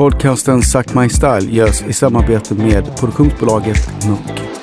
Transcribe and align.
Podcasten 0.00 0.62
Suck 0.62 0.94
My 0.94 1.08
Style 1.08 1.50
görs 1.52 1.82
i 1.82 1.92
samarbete 1.92 2.54
med 2.54 2.96
produktionsbolaget 2.96 4.06
Munk. 4.06 4.59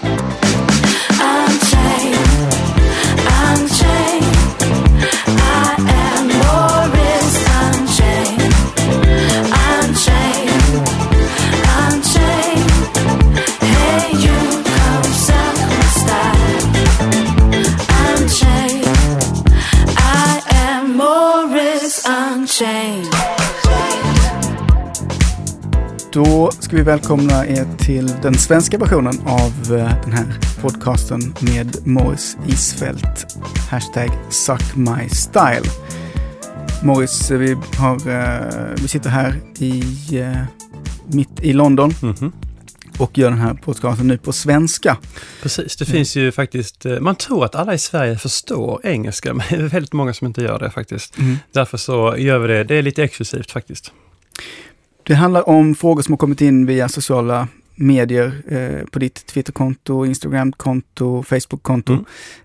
Vi 26.77 26.83
välkomna 26.83 27.47
er 27.47 27.77
till 27.77 28.07
den 28.21 28.33
svenska 28.33 28.77
versionen 28.77 29.19
av 29.25 29.75
eh, 29.75 30.01
den 30.03 30.13
här 30.13 30.39
podcasten 30.61 31.35
med 31.41 31.87
Morris 31.87 32.37
Isfält. 32.47 33.37
Hashtag 33.69 34.09
Suck 34.29 34.75
My 34.75 35.09
Style. 35.09 35.69
Morris, 36.83 37.31
eh, 37.31 37.37
vi, 37.37 37.55
har, 37.77 38.09
eh, 38.09 38.75
vi 38.81 38.87
sitter 38.87 39.09
här 39.09 39.35
i, 39.59 39.83
mitt 41.07 41.39
i 41.41 41.53
London. 41.53 41.93
Mm 42.01 42.15
-hmm. 42.15 42.31
Och 42.99 43.17
gör 43.17 43.29
den 43.29 43.39
här 43.39 43.53
podcasten 43.53 44.07
nu 44.07 44.17
på 44.17 44.33
svenska. 44.33 44.97
Precis, 45.41 45.75
det 45.75 45.85
finns 45.85 46.15
ju 46.15 46.31
faktiskt, 46.31 46.85
man 47.01 47.15
tror 47.15 47.45
att 47.45 47.55
alla 47.55 47.73
i 47.73 47.77
Sverige 47.77 48.17
förstår 48.17 48.81
engelska, 48.83 49.33
men 49.33 49.45
det 49.49 49.55
är 49.55 49.59
väldigt 49.67 49.93
många 49.93 50.13
som 50.13 50.27
inte 50.27 50.41
gör 50.41 50.59
det 50.59 50.69
faktiskt. 50.69 51.17
Mm. 51.17 51.37
Därför 51.53 51.77
så 51.77 52.15
gör 52.17 52.39
vi 52.39 52.47
det, 52.47 52.63
det 52.63 52.75
är 52.75 52.81
lite 52.81 53.03
exklusivt 53.03 53.51
faktiskt. 53.51 53.91
Det 55.07 55.15
handlar 55.15 55.49
om 55.49 55.75
frågor 55.75 56.01
som 56.01 56.13
har 56.13 56.17
kommit 56.17 56.41
in 56.41 56.65
via 56.65 56.89
sociala 56.89 57.47
medier 57.75 58.41
eh, 58.47 58.85
på 58.85 58.99
ditt 58.99 59.25
Twitterkonto, 59.25 60.05
Instagramkonto, 60.05 61.23
Facebookkonto 61.23 61.93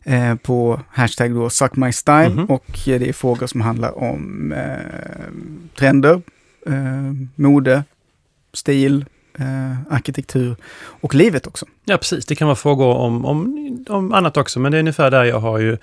mm. 0.05 0.31
eh, 0.31 0.37
på 0.37 0.81
hashtag 0.89 1.35
då 1.35 1.51
suckmystyle 1.51 2.27
mm 2.27 2.39
-hmm. 2.39 2.49
och 2.49 2.81
det 2.85 3.09
är 3.09 3.13
frågor 3.13 3.47
som 3.47 3.61
handlar 3.61 3.99
om 3.99 4.53
eh, 4.53 5.29
trender, 5.79 6.23
eh, 6.67 7.13
mode, 7.35 7.85
stil, 8.53 9.05
eh, 9.39 9.95
arkitektur 9.95 10.57
och 11.01 11.15
livet 11.15 11.47
också. 11.47 11.67
Ja 11.85 11.97
precis, 11.97 12.27
det 12.27 12.35
kan 12.35 12.49
vara 12.49 12.57
frågor 12.57 12.97
om, 12.97 13.25
om, 13.25 13.85
om 13.89 14.13
annat 14.13 14.37
också, 14.37 14.61
men 14.61 14.73
det 14.73 14.79
är 14.79 14.81
ungefär 14.81 15.11
där 15.11 15.25
jag 15.25 15.41
har 15.41 15.59
ju 15.59 15.77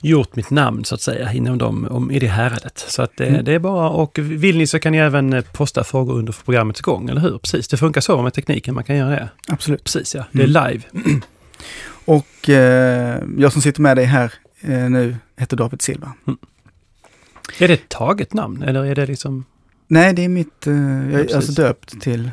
gjort 0.00 0.36
mitt 0.36 0.50
namn 0.50 0.84
så 0.84 0.94
att 0.94 1.00
säga 1.00 1.32
inom 1.32 1.58
dem, 1.58 1.88
om, 1.90 2.10
i 2.10 2.18
det 2.18 2.26
häradet. 2.26 2.84
Så 2.88 3.02
att 3.02 3.16
det, 3.16 3.26
mm. 3.26 3.44
det 3.44 3.52
är 3.52 3.58
bara, 3.58 3.88
och 3.88 4.18
vill 4.18 4.58
ni 4.58 4.66
så 4.66 4.78
kan 4.78 4.92
ni 4.92 4.98
även 4.98 5.32
eh, 5.32 5.44
posta 5.52 5.84
frågor 5.84 6.14
under 6.14 6.36
programmets 6.44 6.80
gång, 6.80 7.08
eller 7.08 7.20
hur? 7.20 7.38
Precis, 7.38 7.68
det 7.68 7.76
funkar 7.76 8.00
så 8.00 8.22
med 8.22 8.34
tekniken, 8.34 8.74
man 8.74 8.84
kan 8.84 8.96
göra 8.96 9.10
det. 9.10 9.28
Absolut. 9.48 9.84
Precis 9.84 10.14
ja, 10.14 10.24
det 10.32 10.42
är 10.42 10.56
mm. 10.56 10.70
live. 10.70 10.84
och 12.04 12.48
eh, 12.48 13.22
jag 13.38 13.52
som 13.52 13.62
sitter 13.62 13.80
med 13.82 13.96
dig 13.96 14.04
här 14.04 14.32
eh, 14.60 14.90
nu 14.90 15.16
heter 15.36 15.56
David 15.56 15.82
Silva. 15.82 16.12
Mm. 16.26 16.38
Är 17.58 17.68
det 17.68 17.74
ett 17.74 17.88
taget 17.88 18.34
namn 18.34 18.62
eller 18.62 18.84
är 18.84 18.94
det 18.94 19.06
liksom? 19.06 19.44
Nej, 19.86 20.12
det 20.14 20.24
är 20.24 20.28
mitt, 20.28 20.66
eh, 20.66 20.74
jag 20.74 21.20
är 21.20 21.26
ja, 21.30 21.36
alltså 21.36 21.52
döpt 21.52 22.00
till 22.00 22.30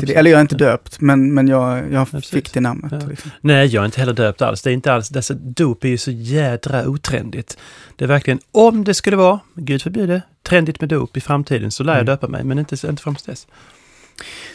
det. 0.00 0.14
Eller 0.14 0.30
jag 0.30 0.38
är 0.38 0.42
inte 0.42 0.56
döpt, 0.56 1.00
men, 1.00 1.34
men 1.34 1.48
jag, 1.48 1.92
jag 1.92 2.24
fick 2.24 2.54
det 2.54 2.60
namnet. 2.60 2.92
Ja. 2.92 3.08
Liksom. 3.08 3.30
Nej, 3.40 3.66
jag 3.66 3.80
är 3.80 3.84
inte 3.84 4.00
heller 4.00 4.12
döpt 4.12 4.42
alls. 4.42 4.62
Det 4.62 4.70
är 4.70 4.74
inte 4.74 4.92
alls, 4.92 5.08
dessa 5.08 5.34
dop 5.34 5.84
är 5.84 5.88
ju 5.88 5.98
så 5.98 6.10
jädra 6.10 6.88
otrendigt. 6.88 7.58
Det 7.96 8.04
är 8.04 8.08
verkligen, 8.08 8.40
om 8.52 8.84
det 8.84 8.94
skulle 8.94 9.16
vara, 9.16 9.40
gud 9.54 9.82
förbjude, 9.82 10.22
trendigt 10.42 10.80
med 10.80 10.88
dop 10.88 11.16
i 11.16 11.20
framtiden 11.20 11.70
så 11.70 11.82
lär 11.82 11.92
jag 11.92 12.00
mm. 12.00 12.06
döpa 12.06 12.28
mig, 12.28 12.44
men 12.44 12.58
inte, 12.58 12.86
inte 12.88 13.02
fram 13.02 13.14
till 13.14 13.26
dess. 13.26 13.46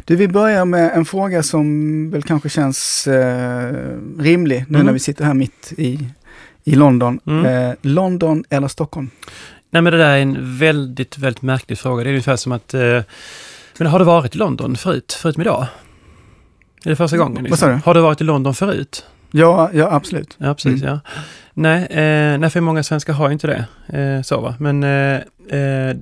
Du, 0.05 0.15
vi 0.15 0.27
börjar 0.27 0.65
med 0.65 0.91
en 0.93 1.05
fråga 1.05 1.43
som 1.43 2.09
väl 2.11 2.23
kanske 2.23 2.49
känns 2.49 3.07
eh, 3.07 3.73
rimlig 4.19 4.65
nu 4.67 4.75
mm. 4.75 4.85
när 4.85 4.93
vi 4.93 4.99
sitter 4.99 5.25
här 5.25 5.33
mitt 5.33 5.73
i, 5.77 6.09
i 6.63 6.75
London. 6.75 7.19
Mm. 7.27 7.45
Eh, 7.45 7.75
London 7.81 8.43
eller 8.49 8.67
Stockholm? 8.67 9.09
Nej 9.69 9.81
men 9.81 9.93
det 9.93 9.99
där 9.99 10.09
är 10.09 10.21
en 10.21 10.57
väldigt, 10.57 11.17
väldigt 11.17 11.41
märklig 11.41 11.77
fråga. 11.77 12.03
Det 12.03 12.09
är 12.09 12.11
ungefär 12.11 12.35
som 12.35 12.51
att 12.51 12.73
eh, 12.73 13.01
men 13.77 13.87
har 13.87 13.99
du 13.99 14.05
varit 14.05 14.35
i 14.35 14.37
London 14.37 14.75
förut, 14.75 15.17
förutom 15.21 15.41
idag? 15.41 15.67
Är 16.85 16.89
det 16.89 16.95
första 16.95 17.17
gången? 17.17 17.43
Liksom? 17.43 17.49
Vad 17.49 17.59
sa 17.59 17.67
du? 17.67 17.81
Har 17.85 17.93
du 17.93 18.01
varit 18.01 18.21
i 18.21 18.23
London 18.23 18.53
förut? 18.53 19.05
Ja, 19.31 19.69
ja 19.73 19.91
absolut. 19.91 20.35
Ja, 20.37 20.53
precis. 20.53 20.81
Mm. 20.81 20.93
Ja. 20.93 20.99
Nej, 21.53 21.83
eh, 21.83 22.37
nej, 22.37 22.49
för 22.49 22.61
många 22.61 22.83
svenskar 22.83 23.13
har 23.13 23.29
inte 23.29 23.47
det. 23.47 23.65
Eh, 23.99 24.21
så 24.21 24.41
va. 24.41 24.55
Men 24.59 24.83
eh, 24.83 25.21
eh, 25.59 25.97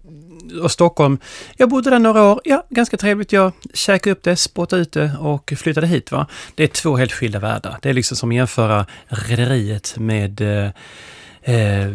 och 0.62 0.72
Stockholm, 0.72 1.18
jag 1.58 1.70
bodde 1.70 1.90
där 1.90 2.00
några 2.00 2.24
år, 2.24 2.42
ja, 2.44 2.64
ganska 2.70 2.98
trevligt. 2.98 3.32
Jag 3.32 3.52
käkade 3.74 4.12
upp 4.12 4.24
det, 4.24 4.36
spottade 4.36 4.82
ut 4.82 4.92
det 4.92 5.12
och 5.20 5.54
flyttade 5.58 5.88
hit. 5.88 6.12
Va? 6.12 6.28
Det 6.56 6.64
är 6.64 6.68
två 6.68 6.96
helt 6.96 7.12
skilda 7.12 7.40
världar. 7.40 7.78
Det 7.82 7.90
är 7.90 7.94
liksom 7.94 8.18
som 8.18 8.30
att 8.30 8.36
jämföra 8.36 8.86
Rederiet 9.08 9.96
med 9.98 10.42
eh, 10.42 10.70
eh 11.56 11.92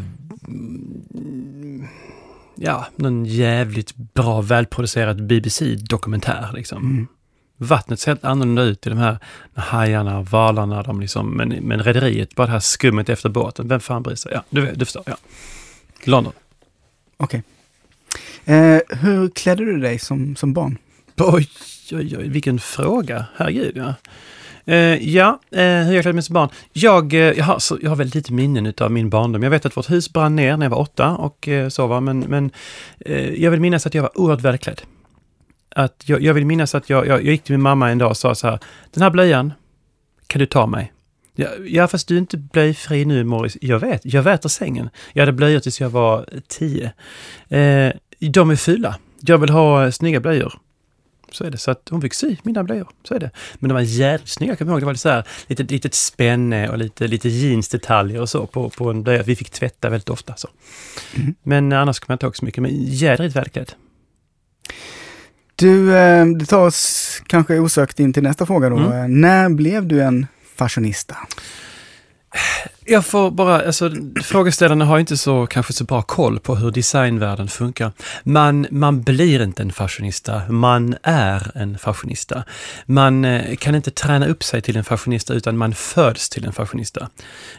ja, 2.63 2.87
någon 2.97 3.25
jävligt 3.25 3.97
bra, 3.97 4.41
välproducerad 4.41 5.27
BBC-dokumentär. 5.27 6.51
Liksom. 6.55 6.85
Mm. 6.85 7.07
Vattnet 7.57 8.01
ser 8.01 8.11
helt 8.11 8.25
annorlunda 8.25 8.63
ut 8.63 8.87
i 8.87 8.91
de 8.91 8.99
här 8.99 9.19
hajarna, 9.55 10.23
valarna, 10.23 10.83
de 10.83 11.01
liksom, 11.01 11.37
men, 11.37 11.49
men 11.49 11.83
rederiet, 11.83 12.35
bara 12.35 12.47
det 12.47 12.53
här 12.53 12.61
skummet 12.61 13.09
efter 13.09 13.29
båten. 13.29 13.69
Vem 13.69 13.81
fan 13.81 14.03
bryr 14.03 14.15
sig? 14.15 14.33
Ja, 14.35 14.45
du, 14.51 14.73
du 14.73 14.85
förstår. 14.85 15.03
Ja. 15.07 15.17
London. 16.05 16.33
Okej. 17.17 17.43
Okay. 18.45 18.57
Eh, 18.57 18.81
hur 18.89 19.29
klädde 19.29 19.65
du 19.65 19.81
dig 19.81 19.99
som, 19.99 20.37
som 20.37 20.53
barn? 20.53 20.79
Oj, 21.17 21.49
oj, 21.93 22.17
oj, 22.19 22.29
vilken 22.29 22.59
fråga. 22.59 23.27
Herregud, 23.37 23.77
ja. 23.77 23.95
Uh, 24.71 25.09
ja, 25.09 25.41
uh, 25.57 25.61
hur 25.61 25.95
jag 25.95 26.03
klädde 26.03 26.13
mig 26.13 26.23
som 26.23 26.35
barn. 26.35 26.49
Jag, 26.73 27.13
uh, 27.13 27.21
jag, 27.21 27.45
har, 27.45 27.59
så, 27.59 27.79
jag 27.83 27.91
har 27.91 27.97
väldigt 27.97 28.15
lite 28.15 28.33
minnen 28.33 28.73
av 28.81 28.93
min 28.93 29.11
barndom. 29.11 29.43
Jag 29.43 29.51
vet 29.51 29.67
att 29.67 29.77
vårt 29.77 29.91
hus 29.91 30.13
brann 30.13 30.37
ner 30.37 30.57
när 30.57 30.67
jag 30.67 30.71
var 30.71 30.79
åtta 30.79 31.11
och 31.11 31.49
så 31.69 31.87
var, 31.87 32.01
men, 32.01 32.21
men 32.21 32.51
jag 33.37 33.51
vill 33.51 33.61
minnas 33.61 33.87
att 33.87 33.95
jag 33.95 34.03
var 34.03 34.19
oerhört 34.19 34.41
välklädd. 34.41 34.81
Att 35.77 36.03
jag, 36.07 36.23
jag 36.23 36.35
vill 36.35 36.47
minnas 36.47 36.75
att 36.75 36.91
jag, 36.91 37.07
jag, 37.07 37.19
jag, 37.19 37.33
gick 37.33 37.43
till 37.43 37.53
min 37.53 37.63
mamma 37.63 37.91
en 37.91 37.99
dag 37.99 38.11
och 38.11 38.17
sa 38.17 38.35
så 38.35 38.47
här, 38.47 38.59
den 38.91 39.03
här 39.03 39.11
blöjan 39.11 39.53
kan 40.27 40.39
du 40.39 40.47
ta 40.47 40.67
mig. 40.67 40.93
Ja, 41.35 41.49
ja 41.67 41.89
fast 41.89 42.09
du 42.09 42.15
är 42.15 42.19
inte 42.19 42.37
blöjfri 42.37 43.05
nu 43.05 43.25
Morris. 43.25 43.57
Jag 43.61 43.79
vet, 43.79 44.01
jag 44.05 44.23
väter 44.23 44.49
sängen. 44.49 44.91
Jag 45.13 45.23
hade 45.23 45.33
blöjor 45.33 45.61
tills 45.61 45.81
jag 45.81 45.91
var 45.91 46.27
tio. 46.49 46.93
de 48.19 48.51
är 48.51 48.57
fula. 48.57 48.97
Jag 49.21 49.39
vill 49.39 49.51
ha 49.51 49.93
snygga 49.93 50.21
blöjor. 50.21 50.61
Så 51.33 51.45
är 51.45 51.51
det. 51.51 51.59
Så 51.59 51.71
att 51.71 51.89
hon 51.91 52.01
fick 52.01 52.15
sy 52.15 52.37
mina 52.43 52.65
blöjor. 52.65 52.89
Så 53.05 53.15
är 53.15 53.19
det. 53.19 53.31
Men 53.59 53.69
de 53.69 53.75
var 53.75 53.81
jävligt 53.81 54.29
snygga, 54.29 54.51
jag 54.51 54.59
kommer 54.59 54.73
ihåg. 54.73 54.81
Det 54.81 54.87
var 54.87 54.93
lite 54.93 55.03
så 55.03 55.09
här, 55.09 55.25
lite, 55.47 55.63
litet 55.63 55.95
spänne 55.95 56.69
och 56.69 56.79
lite, 56.79 57.07
lite 57.07 57.29
jeansdetaljer 57.29 58.21
och 58.21 58.29
så 58.29 58.47
på, 58.47 58.71
på 58.71 58.91
en 58.91 59.03
blöja. 59.03 59.23
Vi 59.23 59.37
fick 59.37 59.51
tvätta 59.51 59.89
väldigt 59.89 60.11
ofta. 60.11 60.37
så. 60.37 60.49
Mm. 61.17 61.35
Men 61.43 61.73
annars 61.73 61.99
kommer 61.99 62.13
jag 62.13 62.17
inte 62.17 62.27
ihåg 62.27 62.37
så 62.37 62.45
mycket. 62.45 62.63
Men 62.63 62.85
jädrigt 62.85 63.37
välklädd. 63.37 63.73
Du, 65.57 65.97
eh, 65.97 66.27
det 66.27 66.47
tar 66.47 66.67
oss 66.67 67.23
kanske 67.27 67.59
osökt 67.59 68.01
in 68.01 68.13
till 68.13 68.23
nästa 68.23 68.47
fråga 68.47 68.69
då. 68.69 68.77
Mm. 68.77 69.21
När 69.21 69.49
blev 69.49 69.87
du 69.87 70.03
en 70.03 70.27
fashionista? 70.57 71.17
Jag 72.85 73.07
får 73.07 73.31
bara, 73.31 73.67
alltså 73.67 73.91
frågeställarna 74.25 74.85
har 74.85 74.99
inte 74.99 75.17
så, 75.17 75.47
kanske 75.47 75.73
så 75.73 75.85
bra 75.85 76.03
koll 76.03 76.41
på 76.41 76.57
hur 76.57 76.71
designvärlden 76.71 77.49
funkar. 77.49 77.93
Man, 78.23 78.67
man 78.71 79.03
blir 79.03 79.43
inte 79.43 79.63
en 79.63 79.73
fashionista, 79.73 80.43
man 80.49 80.97
är 81.03 81.51
en 81.55 81.79
fashionista. 81.79 82.45
Man 82.87 83.25
eh, 83.25 83.57
kan 83.57 83.75
inte 83.75 83.91
träna 83.91 84.27
upp 84.27 84.43
sig 84.43 84.63
till 84.63 84.77
en 84.77 84.85
fashionista 84.85 85.35
utan 85.35 85.57
man 85.57 85.75
föds 85.75 86.29
till 86.29 86.45
en 86.45 86.53
fashionista. 86.53 87.09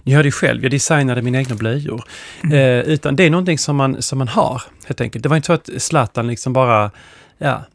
Ni 0.03 0.13
hörde 0.13 0.27
ju 0.27 0.31
själv, 0.31 0.63
jag 0.63 0.71
designade 0.71 1.21
mina 1.21 1.38
egna 1.38 1.55
blöjor. 1.55 2.03
Mm. 2.43 2.57
Eh, 2.57 2.93
utan 2.93 3.15
det 3.15 3.23
är 3.23 3.29
någonting 3.29 3.57
som 3.57 3.75
man, 3.75 4.01
som 4.01 4.17
man 4.17 4.27
har, 4.27 4.61
helt 4.85 5.01
enkelt. 5.01 5.23
Det 5.23 5.29
var 5.29 5.35
inte 5.35 5.45
så 5.45 5.53
att 5.53 5.69
Zlatan 5.77 6.27
liksom 6.27 6.53
bara, 6.53 6.91
ja, 7.38 7.65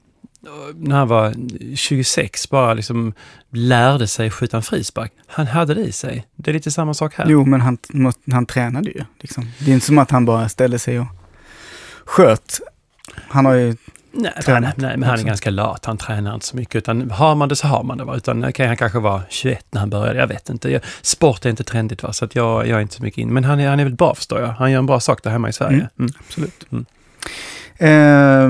när 0.75 0.97
han 0.97 1.09
var 1.09 1.35
26 1.77 2.51
bara 2.51 2.75
liksom 2.75 3.13
lärde 3.51 4.07
sig 4.07 4.31
skjuta 4.31 4.57
en 4.57 4.63
frispark. 4.63 5.13
Han 5.27 5.47
hade 5.47 5.75
det 5.75 5.81
i 5.81 5.93
sig. 5.93 6.27
Det 6.37 6.51
är 6.51 6.53
lite 6.53 6.71
samma 6.71 6.95
sak 6.95 7.15
här. 7.15 7.27
Jo, 7.29 7.45
men 7.45 7.61
han, 7.61 7.79
han 8.33 8.47
tränade 8.47 8.91
ju. 8.91 9.05
Liksom. 9.21 9.51
Det 9.59 9.71
är 9.71 9.75
inte 9.75 9.87
som 9.87 9.99
att 9.99 10.11
han 10.11 10.25
bara 10.25 10.49
ställde 10.49 10.79
sig 10.79 11.01
och 11.01 11.07
sköt. 12.05 12.61
Han 13.29 13.45
har 13.45 13.55
ju 13.55 13.77
Nej, 14.19 14.33
tränat. 14.45 14.77
Nej, 14.77 14.89
nej, 14.89 14.97
men 14.97 15.09
han 15.09 15.19
är 15.19 15.25
ganska 15.25 15.51
lat. 15.51 15.85
Han 15.85 15.97
tränar 15.99 16.35
inte 16.35 16.47
så 16.47 16.57
mycket. 16.57 16.75
Utan 16.75 17.11
har 17.11 17.35
man 17.35 17.49
det 17.49 17.57
så 17.57 17.67
har 17.67 17.83
man 17.83 17.99
det. 17.99 18.05
Va? 18.05 18.17
Utan 18.17 18.53
kan 18.53 18.67
han 18.67 18.77
kanske 18.77 18.99
vara 18.99 19.23
21 19.29 19.67
när 19.71 19.81
han 19.81 19.91
började. 19.91 20.19
Jag 20.19 20.27
vet 20.27 20.49
inte. 20.49 20.71
Jag, 20.71 20.83
sport 21.03 21.45
är 21.45 21.51
inte 21.51 21.65
trendigt, 21.65 22.03
va? 22.03 22.13
så 22.13 22.25
att 22.25 22.35
jag, 22.35 22.67
jag 22.67 22.79
är 22.79 22.83
inte 22.83 22.95
så 22.95 23.03
mycket 23.03 23.19
in. 23.19 23.33
Men 23.33 23.45
han 23.45 23.61
är, 23.61 23.69
han 23.69 23.81
är 23.81 23.85
väl 23.85 23.95
bra 23.95 24.15
förstår 24.15 24.41
jag. 24.41 24.49
Han 24.49 24.73
gör 24.73 24.79
en 24.79 24.87
bra 24.87 25.01
sak 25.01 25.23
där 25.23 25.31
hemma 25.31 25.49
i 25.49 25.53
Sverige. 25.53 25.77
Mm, 25.77 25.89
mm. 25.99 26.13
Absolut. 26.19 26.67
Mm. 26.73 26.87
Eh, 27.79 28.49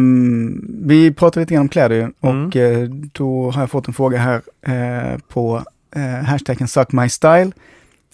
vi 0.86 1.14
pratar 1.16 1.40
lite 1.40 1.54
grann 1.54 1.62
om 1.62 1.68
kläder 1.68 2.12
och 2.20 2.30
mm. 2.30 2.82
eh, 2.82 2.88
då 3.12 3.50
har 3.50 3.62
jag 3.62 3.70
fått 3.70 3.88
en 3.88 3.94
fråga 3.94 4.18
här 4.18 4.42
eh, 4.66 5.18
på 5.28 5.62
eh, 5.96 6.24
hashtaggen 6.24 6.68
suckmystyle. 6.68 7.52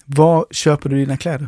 Var 0.05 0.45
köper 0.51 0.89
du 0.89 0.95
dina 0.95 1.17
kläder? 1.17 1.47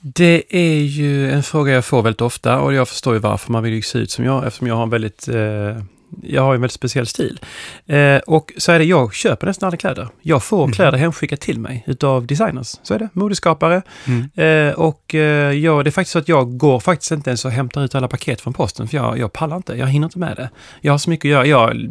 Det 0.00 0.42
är 0.48 0.80
ju 0.80 1.30
en 1.30 1.42
fråga 1.42 1.72
jag 1.72 1.84
får 1.84 2.02
väldigt 2.02 2.20
ofta 2.20 2.60
och 2.60 2.74
jag 2.74 2.88
förstår 2.88 3.14
ju 3.14 3.20
varför 3.20 3.52
man 3.52 3.62
vill 3.62 3.82
se 3.82 3.98
ut 3.98 4.10
som 4.10 4.24
jag 4.24 4.46
eftersom 4.46 4.66
jag 4.66 4.74
har 4.74 4.82
en 4.82 4.90
väldigt 4.90 5.28
eh, 5.28 5.82
jag 6.22 6.42
har 6.42 6.54
en 6.54 6.60
väldigt 6.60 6.72
speciell 6.74 7.06
stil. 7.06 7.40
Eh, 7.86 8.16
och 8.16 8.52
så 8.56 8.72
är 8.72 8.78
det, 8.78 8.84
jag 8.84 9.14
köper 9.14 9.46
nästan 9.46 9.66
aldrig 9.66 9.80
kläder. 9.80 10.08
Jag 10.22 10.42
får 10.42 10.64
Mm. 10.64 10.72
kläder 10.72 10.98
hemskickat 10.98 11.40
till 11.40 11.60
mig 11.60 11.84
utav 11.86 12.26
designers. 12.26 12.74
Så 12.82 12.94
är 12.94 12.98
det, 12.98 13.08
modeskapare. 13.12 13.82
Mm. 14.06 14.68
Eh, 14.68 14.74
och 14.74 15.14
eh, 15.14 15.52
jag, 15.52 15.84
det 15.84 15.88
är 15.88 15.92
faktiskt 15.92 16.12
så 16.12 16.18
att 16.18 16.28
jag 16.28 16.58
går 16.58 16.80
faktiskt 16.80 17.12
inte 17.12 17.30
ens 17.30 17.44
och 17.44 17.50
hämtar 17.50 17.84
ut 17.84 17.94
alla 17.94 18.08
paket 18.08 18.40
från 18.40 18.52
posten, 18.52 18.88
för 18.88 18.96
jag, 18.96 19.18
jag 19.18 19.32
pallar 19.32 19.56
inte. 19.56 19.74
Jag 19.74 19.86
hinner 19.86 20.06
inte 20.06 20.18
med 20.18 20.36
det. 20.36 20.50
Jag 20.80 20.92
har 20.92 20.98
så 20.98 21.10
mycket 21.10 21.24
att 21.24 21.30
göra. 21.30 21.46
Jag, 21.46 21.88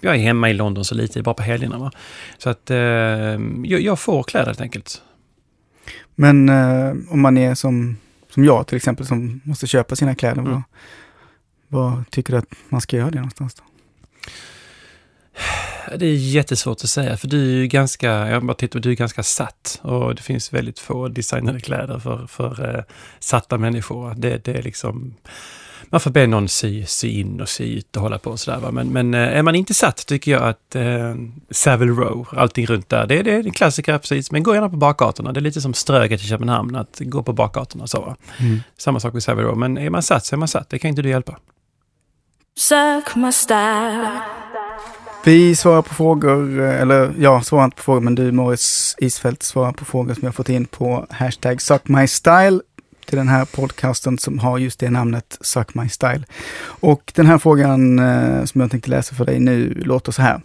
jag 0.00 0.14
är 0.14 0.18
hemma 0.18 0.50
i 0.50 0.54
London 0.54 0.84
så 0.84 0.94
lite, 0.94 1.22
bara 1.22 1.34
på 1.34 1.42
helgerna. 1.42 1.78
Va? 1.78 1.90
Så 2.38 2.50
att 2.50 2.70
eh, 2.70 2.76
jag, 2.76 3.80
jag 3.80 3.98
får 3.98 4.22
kläder 4.22 4.46
helt 4.46 4.60
enkelt. 4.60 5.02
Men 6.14 6.48
eh, 6.48 6.90
om 7.10 7.20
man 7.20 7.38
är 7.38 7.54
som, 7.54 7.96
som 8.34 8.44
jag 8.44 8.66
till 8.66 8.76
exempel, 8.76 9.06
som 9.06 9.40
måste 9.44 9.66
köpa 9.66 9.96
sina 9.96 10.14
kläder, 10.14 10.42
Mm. 10.42 10.62
Vad, 11.72 12.10
tycker 12.10 12.32
du 12.32 12.38
att 12.38 12.54
man 12.68 12.80
ska 12.80 12.96
göra 12.96 13.10
det 13.10 13.16
någonstans? 13.16 13.54
Då? 13.54 13.64
Det 15.96 16.06
är 16.06 16.14
jättesvårt 16.14 16.84
att 16.84 16.90
säga, 16.90 17.16
för 17.16 17.28
du 17.28 17.42
är 17.42 17.56
ju 17.56 17.66
ganska, 17.66 18.10
jag 18.10 18.44
bara 18.44 18.54
tittar, 18.54 18.80
du 18.80 18.90
är 18.90 18.94
ganska 18.94 19.22
satt. 19.22 19.80
Och 19.82 20.14
det 20.14 20.22
finns 20.22 20.52
väldigt 20.52 20.78
få 20.78 21.08
designade 21.08 21.60
kläder 21.60 21.98
för, 21.98 22.26
för 22.26 22.76
uh, 22.76 22.82
satta 23.18 23.58
människor. 23.58 24.14
Det, 24.14 24.44
det 24.44 24.52
är 24.52 24.62
liksom, 24.62 25.14
man 25.84 26.00
får 26.00 26.10
be 26.10 26.26
någon 26.26 26.48
sy, 26.48 26.86
sy 26.86 27.08
in 27.08 27.40
och 27.40 27.48
sy 27.48 27.78
ut 27.78 27.96
och 27.96 28.02
hålla 28.02 28.18
på 28.18 28.30
och 28.30 28.40
sådär. 28.40 28.58
Va? 28.58 28.70
Men, 28.70 28.88
men 28.88 29.14
uh, 29.14 29.20
är 29.20 29.42
man 29.42 29.54
inte 29.54 29.74
satt 29.74 30.06
tycker 30.06 30.30
jag 30.30 30.42
att 30.42 30.76
uh, 30.76 31.14
Savile 31.50 31.92
Row, 31.92 32.28
allting 32.36 32.66
runt 32.66 32.88
där, 32.88 33.06
det, 33.06 33.22
det 33.22 33.32
är 33.32 33.38
en 33.38 33.50
klassiker 33.50 33.98
precis. 33.98 34.30
Men 34.30 34.42
gå 34.42 34.54
gärna 34.54 34.68
på 34.70 34.76
bakgatorna. 34.76 35.32
Det 35.32 35.40
är 35.40 35.42
lite 35.42 35.60
som 35.60 35.74
Ströget 35.74 36.22
i 36.22 36.26
Köpenhamn, 36.26 36.76
att 36.76 37.00
gå 37.00 37.22
på 37.22 37.32
bakgatorna 37.32 37.82
och 37.82 37.90
så. 37.90 38.00
Va? 38.00 38.16
Samma 38.78 39.00
sak 39.00 39.12
med 39.12 39.22
Savile 39.22 39.48
Row, 39.48 39.58
men 39.58 39.78
är 39.78 39.90
man 39.90 40.02
satt 40.02 40.26
så 40.26 40.34
är 40.34 40.38
man 40.38 40.48
satt. 40.48 40.70
Det 40.70 40.78
kan 40.78 40.88
inte 40.88 41.02
du 41.02 41.08
hjälpa. 41.08 41.38
Suck 42.56 43.16
my 43.16 43.32
style. 43.32 44.20
Vi 45.24 45.56
svarar 45.56 45.82
på 45.82 45.94
frågor, 45.94 46.60
eh, 46.60 46.80
eller 46.80 47.14
jag 47.18 47.46
svarar 47.46 47.64
inte 47.64 47.76
på 47.76 47.82
frågor, 47.82 48.00
men 48.00 48.14
du 48.14 48.32
Morris 48.32 48.96
Isfält 48.98 49.42
svarar 49.42 49.72
på 49.72 49.84
frågor 49.84 50.14
som 50.14 50.24
jag 50.24 50.34
fått 50.34 50.48
in 50.48 50.66
på 50.66 51.06
hashtag 51.10 51.62
suckmystyle 51.62 52.60
till 53.06 53.18
den 53.18 53.28
här 53.28 53.44
podcasten 53.44 54.18
som 54.18 54.38
har 54.38 54.58
just 54.58 54.80
det 54.80 54.90
namnet 54.90 55.38
Suck 55.40 55.74
My 55.74 55.88
Style. 55.88 56.24
Och 56.64 57.12
den 57.14 57.26
här 57.26 57.38
frågan 57.38 57.98
eh, 57.98 58.44
som 58.44 58.60
jag 58.60 58.70
tänkte 58.70 58.90
läsa 58.90 59.14
för 59.14 59.24
dig 59.24 59.40
nu 59.40 59.74
låter 59.74 60.12
så 60.12 60.22
här. 60.22 60.40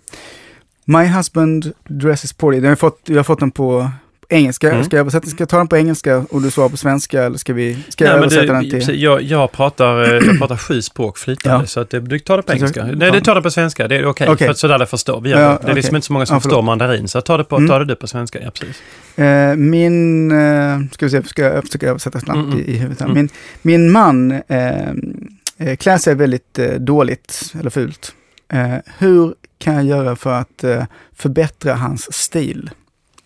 My 0.85 1.03
husband 1.03 1.73
dresses 1.83 2.33
poorly. 2.33 2.59
Jag 2.59 2.69
har 2.69 2.75
fått, 2.75 3.01
jag 3.05 3.15
har 3.15 3.23
fått 3.23 3.39
den 3.39 3.51
på 3.51 3.91
engelska. 4.29 4.71
Mm. 4.71 4.83
Ska 4.83 4.95
jag 4.95 4.99
översätta? 5.01 5.27
Ska 5.27 5.41
jag 5.41 5.49
ta 5.49 5.57
den 5.57 5.67
på 5.67 5.77
engelska 5.77 6.17
och 6.17 6.41
du 6.41 6.51
svarar 6.51 6.69
på 6.69 6.77
svenska 6.77 7.23
eller 7.23 7.37
ska, 7.37 7.53
vi, 7.53 7.77
ska 7.89 8.03
jag 8.03 8.11
Nej, 8.11 8.15
men 8.19 8.23
översätta 8.23 8.53
det, 8.53 8.69
den 8.69 8.81
till... 8.85 9.01
jag, 9.01 9.21
jag, 9.21 9.51
pratar, 9.51 10.03
eh, 10.03 10.25
jag 10.27 10.39
pratar 10.39 10.57
sju 10.57 10.81
språk 10.81 11.17
flytande, 11.17 11.63
Ja. 11.63 11.67
så 11.67 11.79
att 11.79 11.89
det, 11.89 11.99
du 11.99 12.19
tar 12.19 12.37
det 12.37 12.43
på 12.43 12.51
engelska. 12.53 12.79
Exakt. 12.81 12.97
Nej, 12.97 13.11
du 13.11 13.19
tar 13.19 13.35
det 13.35 13.41
på 13.41 13.51
svenska, 13.51 13.87
det 13.87 13.95
är 13.95 14.05
okej, 14.05 14.29
Okej. 14.29 14.45
för 14.47 14.51
att 14.51 14.57
sådär 14.57 14.73
alla 14.73 14.85
förstår. 14.85 15.21
Vi 15.21 15.31
Ja, 15.31 15.37
det. 15.37 15.59
det 15.65 15.71
är 15.71 15.75
liksom 15.75 15.89
okej. 15.89 15.97
inte 15.97 16.07
så 16.07 16.13
många 16.13 16.25
som 16.25 16.33
Ja, 16.35 16.39
förstår 16.39 16.61
mandarin, 16.61 17.07
så 17.07 17.21
ta 17.21 17.37
det, 17.37 17.43
på, 17.43 17.55
Mm. 17.57 17.69
ta 17.69 17.79
det 17.79 17.85
du 17.85 17.95
på 17.95 18.07
svenska. 18.07 18.39
Ja, 18.41 18.51
precis. 18.51 18.81
Eh, 19.19 19.55
min, 19.55 20.31
eh, 20.31 20.79
ska 20.91 21.05
vi 21.05 21.09
se, 21.09 21.23
ska 21.23 21.41
jag 21.41 21.63
försöka 21.63 21.89
översätta 21.89 22.19
snabbt 22.19 22.37
Mm, 22.37 22.51
mm. 22.51 22.59
i, 22.65 22.71
i 22.71 22.77
huvudet 22.77 22.99
här. 22.99 23.05
Mm. 23.09 23.17
Min, 23.17 23.29
min 23.61 23.91
man 23.91 24.31
eh, 24.31 24.89
eh, 25.57 25.75
klär 25.79 25.97
sig 25.97 26.15
väldigt 26.15 26.59
eh, 26.59 26.71
dåligt 26.71 27.53
eller 27.59 27.69
fult. 27.69 28.11
Eh, 28.53 28.75
hur 28.97 29.33
kan 29.59 29.73
jag 29.75 29.85
göra 29.85 30.15
för 30.15 30.33
att 30.33 30.63
förbättra 31.15 31.73
hans 31.75 32.13
stil? 32.13 32.69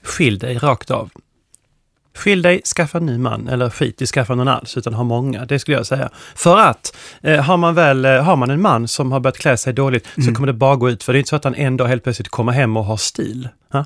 Skilj 0.03 0.39
dig 0.39 0.57
rakt 0.57 0.91
av. 0.91 1.09
Skilj 2.15 2.41
dig, 2.43 2.61
skaffa 2.61 2.97
en 2.97 3.05
ny 3.05 3.17
man, 3.17 3.47
eller 3.47 3.69
skit 3.69 4.01
i 4.01 4.05
skaffa 4.05 4.35
någon 4.35 4.47
alls, 4.47 4.77
utan 4.77 4.93
ha 4.93 5.03
många. 5.03 5.45
Det 5.45 5.59
skulle 5.59 5.77
jag 5.77 5.85
säga. 5.85 6.09
För 6.35 6.57
att 6.57 6.95
eh, 7.21 7.41
har, 7.41 7.57
man 7.57 7.75
väl, 7.75 8.05
eh, 8.05 8.23
har 8.23 8.35
man 8.35 8.49
en 8.49 8.61
man 8.61 8.87
som 8.87 9.11
har 9.11 9.19
börjat 9.19 9.37
klä 9.37 9.57
sig 9.57 9.73
dåligt 9.73 10.05
så 10.15 10.21
Mm. 10.21 10.35
kommer 10.35 10.47
det 10.47 10.53
bara 10.53 10.75
gå 10.75 10.89
ut. 10.89 11.03
För 11.03 11.13
det 11.13 11.17
är 11.17 11.19
inte 11.19 11.29
så 11.29 11.35
att 11.35 11.43
han 11.43 11.55
en 11.55 11.77
dag 11.77 11.87
helt 11.87 12.03
plötsligt 12.03 12.29
kommer 12.29 12.51
hem 12.51 12.77
och 12.77 12.85
har 12.85 12.97
stil. 12.97 13.49
Ha? 13.71 13.85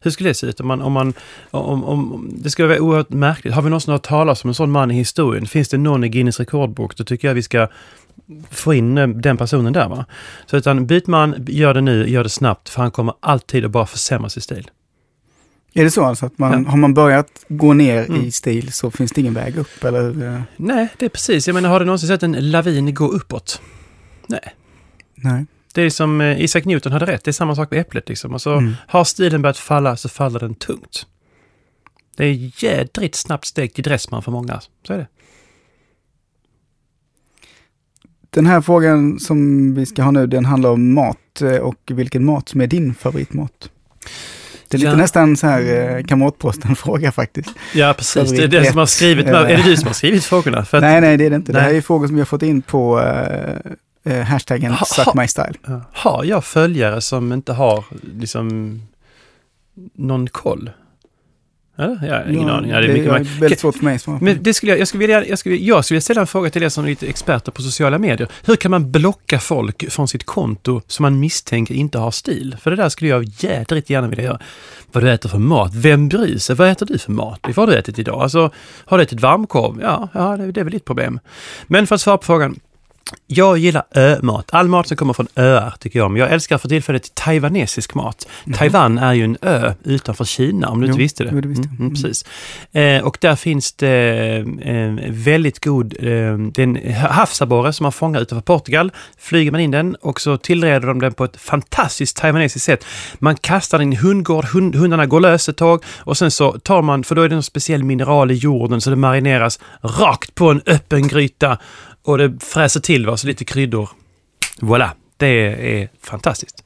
Hur 0.00 0.10
skulle 0.10 0.30
det 0.30 0.34
se 0.34 0.46
ut 0.46 0.60
om 0.60 0.66
man, 0.66 0.82
om 0.82 0.92
man, 0.92 1.12
om, 1.50 1.84
om, 1.84 2.12
om, 2.14 2.30
det 2.42 2.50
skulle 2.50 2.68
vara 2.68 2.80
oerhört 2.80 3.10
märkligt. 3.10 3.54
Har 3.54 3.62
vi 3.62 3.70
någonsin 3.70 3.92
hört 3.92 4.02
talas 4.02 4.44
om 4.44 4.48
en 4.50 4.54
sån 4.54 4.70
man 4.70 4.90
i 4.90 4.94
historien? 4.94 5.46
Finns 5.46 5.68
det 5.68 5.78
någon 5.78 6.04
i 6.04 6.08
Guinness 6.08 6.38
rekordbok, 6.40 6.96
då 6.96 7.04
tycker 7.04 7.28
jag 7.28 7.34
vi 7.34 7.42
ska 7.42 7.68
få 8.50 8.74
in 8.74 8.98
eh, 8.98 9.08
den 9.08 9.36
personen 9.36 9.72
där. 9.72 9.88
Va? 9.88 10.04
Så 10.46 10.56
utan 10.56 10.86
byt 10.86 11.06
man, 11.06 11.44
gör 11.48 11.74
det 11.74 11.80
nu, 11.80 12.08
gör 12.10 12.22
det 12.22 12.28
snabbt, 12.28 12.68
för 12.68 12.82
han 12.82 12.90
kommer 12.90 13.14
alltid 13.20 13.64
att 13.64 13.70
bara 13.70 13.86
försämra 13.86 14.28
sin 14.28 14.42
stil. 14.42 14.70
Är 15.74 15.84
det 15.84 15.90
så 15.90 16.04
alltså 16.04 16.26
att 16.26 16.38
man, 16.38 16.64
Ja. 16.64 16.70
har 16.70 16.76
man 16.76 16.94
börjat 16.94 17.44
gå 17.48 17.72
ner 17.72 18.04
Mm. 18.04 18.24
i 18.24 18.30
stil 18.30 18.72
så 18.72 18.90
finns 18.90 19.12
det 19.12 19.20
ingen 19.20 19.34
väg 19.34 19.56
upp? 19.56 19.84
Eller, 19.84 20.34
eh, 20.34 20.40
Nej, 20.56 20.88
det 20.98 21.04
är 21.04 21.08
precis. 21.08 21.46
Jag 21.46 21.54
menar, 21.54 21.68
har 21.68 21.80
du 21.80 21.86
någonsin 21.86 22.08
sett 22.08 22.22
en 22.22 22.50
lavin 22.50 22.94
gå 22.94 23.08
uppåt? 23.08 23.60
Nej. 24.26 24.54
nej. 25.14 25.46
Det 25.74 25.82
är 25.82 25.90
som 25.90 26.20
eh, 26.20 26.40
Isaac 26.40 26.62
Newton 26.64 26.92
hade 26.92 27.06
rätt, 27.06 27.24
det 27.24 27.30
är 27.30 27.32
samma 27.32 27.54
sak 27.56 27.70
med 27.70 27.80
äpplet 27.80 28.08
liksom. 28.08 28.32
Alltså, 28.32 28.50
Mm. 28.52 28.74
har 28.88 29.04
stilen 29.04 29.42
börjat 29.42 29.58
falla 29.58 29.96
så 29.96 30.08
faller 30.08 30.40
den 30.40 30.54
tungt. 30.54 31.06
Det 32.16 32.24
är 32.24 32.64
jädrigt 32.64 33.14
snabbt 33.14 33.44
steg 33.46 33.74
till 33.74 33.84
Dressman 33.84 34.22
för 34.22 34.32
många. 34.32 34.60
Så 34.86 34.92
är 34.92 34.98
det. 34.98 35.06
Den 38.30 38.46
här 38.46 38.60
frågan 38.60 39.20
som 39.20 39.74
vi 39.74 39.86
ska 39.86 40.02
ha 40.02 40.10
nu, 40.10 40.26
den 40.26 40.44
handlar 40.44 40.70
om 40.70 40.94
mat 40.94 41.42
eh, 41.42 41.56
och 41.56 41.80
vilken 41.94 42.24
mat 42.24 42.48
som 42.48 42.60
är 42.60 42.66
din 42.66 42.94
favoritmat. 42.94 43.70
Det 44.70 44.76
är 44.76 44.78
lite 44.78 44.90
Ja. 44.90 44.96
nästan 44.96 45.36
så 45.36 45.46
här 45.46 45.96
eh, 45.96 46.04
kamratposten-fråga 46.04 47.12
faktiskt. 47.22 47.50
Ja, 47.74 47.94
precis. 47.98 48.30
Det 48.30 48.36
är 48.44 48.48
den 48.48 48.50
Favorit 48.50 48.68
som 48.70 48.78
har 48.78 48.86
skrivit... 48.86 49.26
ett, 49.26 49.34
Är 49.34 49.44
det 49.46 49.54
eh, 49.54 49.64
du 49.64 49.76
som 49.76 49.86
har 49.86 49.94
skrivit 49.94 50.24
frågorna? 50.24 50.58
Att, 50.58 50.72
Nej, 50.72 51.00
nej, 51.00 51.16
det 51.16 51.26
är 51.26 51.30
det 51.30 51.36
inte. 51.36 51.52
Det 51.52 51.60
här 51.60 51.68
Nej. 51.68 51.76
är 51.76 51.82
frågor 51.82 52.06
som 52.06 52.16
vi 52.16 52.20
har 52.20 52.26
fått 52.26 52.42
in 52.42 52.62
på 52.62 53.00
eh, 53.00 54.12
eh, 54.14 54.22
hashtaggen 54.24 54.72
Ha- 54.72 54.86
Suck 54.86 55.04
ha- 55.06 55.14
My 55.20 55.28
Style. 55.28 55.54
Ja. 55.66 55.80
Har 55.92 56.24
jag 56.24 56.44
följare 56.44 57.00
som 57.00 57.32
inte 57.32 57.52
har 57.52 57.84
liksom 58.18 58.80
någon 59.94 60.26
koll? 60.28 60.70
Eller? 61.78 62.06
Jag 62.06 62.14
har 62.14 62.32
ingen 62.32 62.50
aning. 62.50 62.70
Ja, 62.70 62.80
det 62.80 62.86
är 62.86 62.92
mycket 62.92 63.06
är 63.06 63.12
möjligt. 63.12 63.42
väldigt 63.42 63.60
svårt 63.60 63.76
för 63.76 63.84
mig 63.84 63.94
att. 63.94 64.20
Men 64.20 64.42
det 64.42 64.54
skulle 64.54 64.72
jag, 64.72 64.80
jag, 64.80 64.88
skulle 64.88 65.00
vilja, 65.00 65.26
jag, 65.26 65.38
skulle, 65.38 65.56
jag 65.56 65.84
skulle 65.84 65.94
vilja 65.94 66.00
ställa 66.00 66.20
en 66.20 66.26
fråga 66.26 66.50
till 66.50 66.62
er 66.62 66.68
som 66.68 66.84
är 66.84 66.88
lite 66.88 67.06
experter 67.06 67.52
på 67.52 67.62
sociala 67.62 67.98
medier. 67.98 68.28
Hur 68.44 68.56
kan 68.56 68.70
man 68.70 68.92
blocka 68.92 69.38
folk 69.38 69.90
från 69.90 70.08
sitt 70.08 70.24
konto 70.24 70.80
som 70.86 71.02
man 71.02 71.20
misstänker 71.20 71.74
inte 71.74 71.98
har 71.98 72.10
stil? 72.10 72.56
För 72.60 72.70
det 72.70 72.76
där 72.76 72.88
skulle 72.88 73.10
jag 73.10 73.24
jädrigt 73.24 73.90
gärna 73.90 74.08
vilja 74.08 74.24
göra. 74.24 74.40
Vad 74.92 75.04
du 75.04 75.10
äter 75.10 75.28
för 75.28 75.38
mat, 75.38 75.74
vem 75.74 76.08
bryr 76.08 76.38
sig? 76.38 76.56
Vad 76.56 76.68
äter 76.68 76.86
du 76.86 76.98
för 76.98 77.12
mat? 77.12 77.40
Vad 77.42 77.56
har 77.56 77.66
du 77.66 77.74
ätit 77.74 77.98
idag? 77.98 78.22
Alltså, 78.22 78.50
har 78.84 78.98
du 78.98 79.02
ätit 79.04 79.20
varmkorv? 79.20 79.80
Ja, 79.82 80.08
ja 80.14 80.36
det, 80.36 80.52
det 80.52 80.60
är 80.60 80.64
väl 80.64 80.72
ditt 80.72 80.84
problem. 80.84 81.20
Men 81.66 81.86
för 81.86 81.94
att 81.94 82.00
svara 82.00 82.18
på 82.18 82.24
frågan. 82.24 82.60
Jag 83.26 83.58
gillar 83.58 83.82
ö-mat. 83.94 84.48
All 84.52 84.68
mat 84.68 84.88
som 84.88 84.96
kommer 84.96 85.12
från 85.12 85.26
öar 85.36 85.74
tycker 85.80 85.98
jag 85.98 86.06
om. 86.06 86.16
Jag 86.16 86.32
älskar 86.32 86.58
för 86.58 86.68
tillfället 86.68 87.14
taiwanesisk 87.14 87.94
mat. 87.94 88.28
Taiwan 88.54 88.98
är 88.98 89.12
ju 89.12 89.24
en 89.24 89.36
ö 89.42 89.72
utanför 89.84 90.24
Kina, 90.24 90.68
om 90.68 90.80
du. 90.80 90.86
Jo, 90.86 90.90
inte 90.92 91.02
visste 91.02 91.24
det. 91.24 91.30
jo, 91.32 91.40
det 91.40 91.48
visste. 91.48 91.64
Mm, 91.68 91.76
mm, 91.76 91.86
Mm. 91.88 91.94
precis. 92.02 92.24
Eh, 92.72 93.02
och 93.04 93.18
där 93.20 93.36
finns 93.36 93.72
det 93.72 94.36
eh, 94.62 95.10
väldigt 95.12 95.64
god, 95.64 95.94
eh, 95.98 96.04
det 96.38 96.58
är 96.58 96.60
en 96.60 96.92
havsabborre 96.94 97.72
som 97.72 97.84
man 97.84 97.92
fångar 97.92 98.20
utanför 98.20 98.42
Portugal. 98.42 98.92
Flyger 99.18 99.50
man 99.52 99.60
in 99.60 99.70
den 99.70 99.94
och 99.94 100.20
så 100.20 100.36
tillreder 100.36 100.86
de 100.86 101.00
den 101.00 101.12
på 101.12 101.24
ett 101.24 101.36
fantastiskt 101.36 102.16
taiwanesiskt 102.16 102.64
sätt. 102.66 102.84
Man 103.18 103.36
kastar 103.36 103.78
den 103.78 103.92
i 103.92 103.96
en 103.96 104.02
hundgård, 104.02 104.44
hund, 104.44 104.74
hundarna 104.76 105.06
går 105.06 105.20
lös 105.20 105.48
ett 105.48 105.56
tag 105.56 105.84
och 105.98 106.16
sen 106.16 106.30
så 106.30 106.52
tar 106.58 106.82
man, 106.82 107.04
för 107.04 107.14
då 107.14 107.22
är 107.22 107.28
det 107.28 107.34
en 107.34 107.42
speciell 107.42 107.84
mineral 107.84 108.30
i 108.30 108.34
jorden 108.34 108.80
så 108.80 108.90
det 108.90 108.96
marineras 108.96 109.60
rakt 109.82 110.34
på 110.34 110.50
en 110.50 110.62
öppen 110.66 111.08
gryta 111.08 111.58
och 112.02 112.18
det 112.18 112.44
fräser 112.44 112.80
till, 112.80 113.06
va, 113.06 113.16
så 113.16 113.26
lite 113.26 113.44
kryddor. 113.44 113.88
Voilà, 114.60 114.90
det 115.16 115.26
är 115.80 115.88
fantastiskt. 116.00 116.64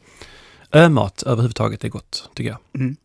Ömat 0.73 1.23
överhuvudtaget 1.23 1.85
är 1.85 1.89
gott, 1.89 2.31
tycker 2.35 2.51
jag. 2.51 2.59
Mm. 2.83 2.97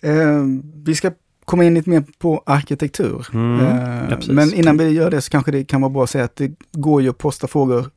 Eh, 0.00 0.62
vi 0.84 0.94
ska 0.94 1.12
komma 1.44 1.64
in 1.64 1.74
lite 1.74 1.90
mer 1.90 2.04
på 2.18 2.42
arkitektur. 2.46 3.26
Mm, 3.32 3.60
Eh, 3.60 4.10
ja, 4.10 4.32
men 4.32 4.54
innan 4.54 4.76
vi 4.78 4.88
gör 4.88 5.10
det 5.10 5.20
så 5.20 5.30
kanske 5.30 5.50
det 5.52 5.64
kan 5.64 5.80
vara 5.80 5.90
bra 5.90 6.04
att 6.04 6.10
säga 6.10 6.24
att 6.24 6.36
det 6.36 6.52
går 6.72 7.02
ju 7.02 7.08
att 7.10 7.18
posta 7.18 7.46
frågor 7.46 7.90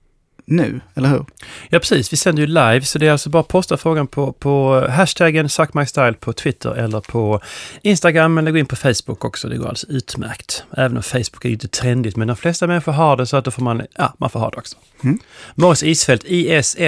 nu, 0.45 0.81
eller 0.95 1.09
hur? 1.09 1.25
Ja, 1.69 1.79
precis. 1.79 2.13
Vi 2.13 2.17
sänder 2.17 2.41
ju 2.41 2.47
live, 2.47 2.81
så 2.81 2.99
det 2.99 3.07
är 3.07 3.11
alltså 3.11 3.29
bara 3.29 3.39
att 3.39 3.47
posta 3.47 3.77
frågan 3.77 4.07
på, 4.07 4.33
på 4.33 4.87
hashtaggen 4.89 5.49
suckmystyle 5.49 6.13
på 6.13 6.33
Twitter 6.33 6.75
eller 6.75 6.99
på 6.99 7.41
Instagram 7.81 8.37
eller 8.37 8.51
gå 8.51 8.57
in 8.57 8.65
på 8.65 8.75
Facebook 8.75 9.25
också. 9.25 9.49
Det 9.49 9.57
går 9.57 9.67
alltså 9.67 9.87
utmärkt. 9.87 10.63
Även 10.77 10.97
om 10.97 11.03
Facebook 11.03 11.45
är 11.45 11.49
ju 11.49 11.53
inte 11.53 11.67
trendigt, 11.67 12.15
men 12.15 12.27
de 12.27 12.37
flesta 12.37 12.67
människor 12.67 12.91
har 12.91 13.17
det 13.17 13.25
så 13.25 13.37
att 13.37 13.45
då 13.45 13.51
får 13.51 13.63
man, 13.63 13.81
ja, 13.97 14.13
man 14.17 14.29
får 14.29 14.39
ha 14.39 14.49
det 14.49 14.57
också. 14.57 14.77
Mm. 15.03 15.19
Morris 15.55 15.83
Isfält, 15.83 16.23
I-S-F-E-L-D-T. 16.25 16.81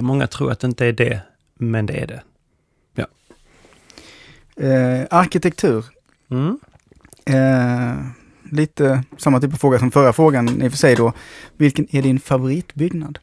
Många 0.00 0.26
tror 0.26 0.52
att 0.52 0.60
det 0.60 0.66
inte 0.66 0.86
är 0.86 0.92
det, 0.92 1.20
men 1.58 1.86
det 1.86 2.02
är 2.02 2.06
det. 2.06 2.22
Eh, 4.56 5.06
arkitektur. 5.10 5.84
Mm. 6.30 6.58
Eh, 7.26 8.06
lite 8.52 9.04
samma 9.18 9.40
typ 9.40 9.52
av 9.52 9.56
fråga 9.56 9.78
som 9.78 9.90
förra 9.90 10.12
frågan 10.12 10.62
i 10.62 10.68
och 10.68 10.72
för 10.72 10.78
sig 10.78 10.94
då. 10.96 11.12
Vilken 11.56 11.96
är 11.96 12.02
din 12.02 12.20
favoritbyggnad? 12.20 13.18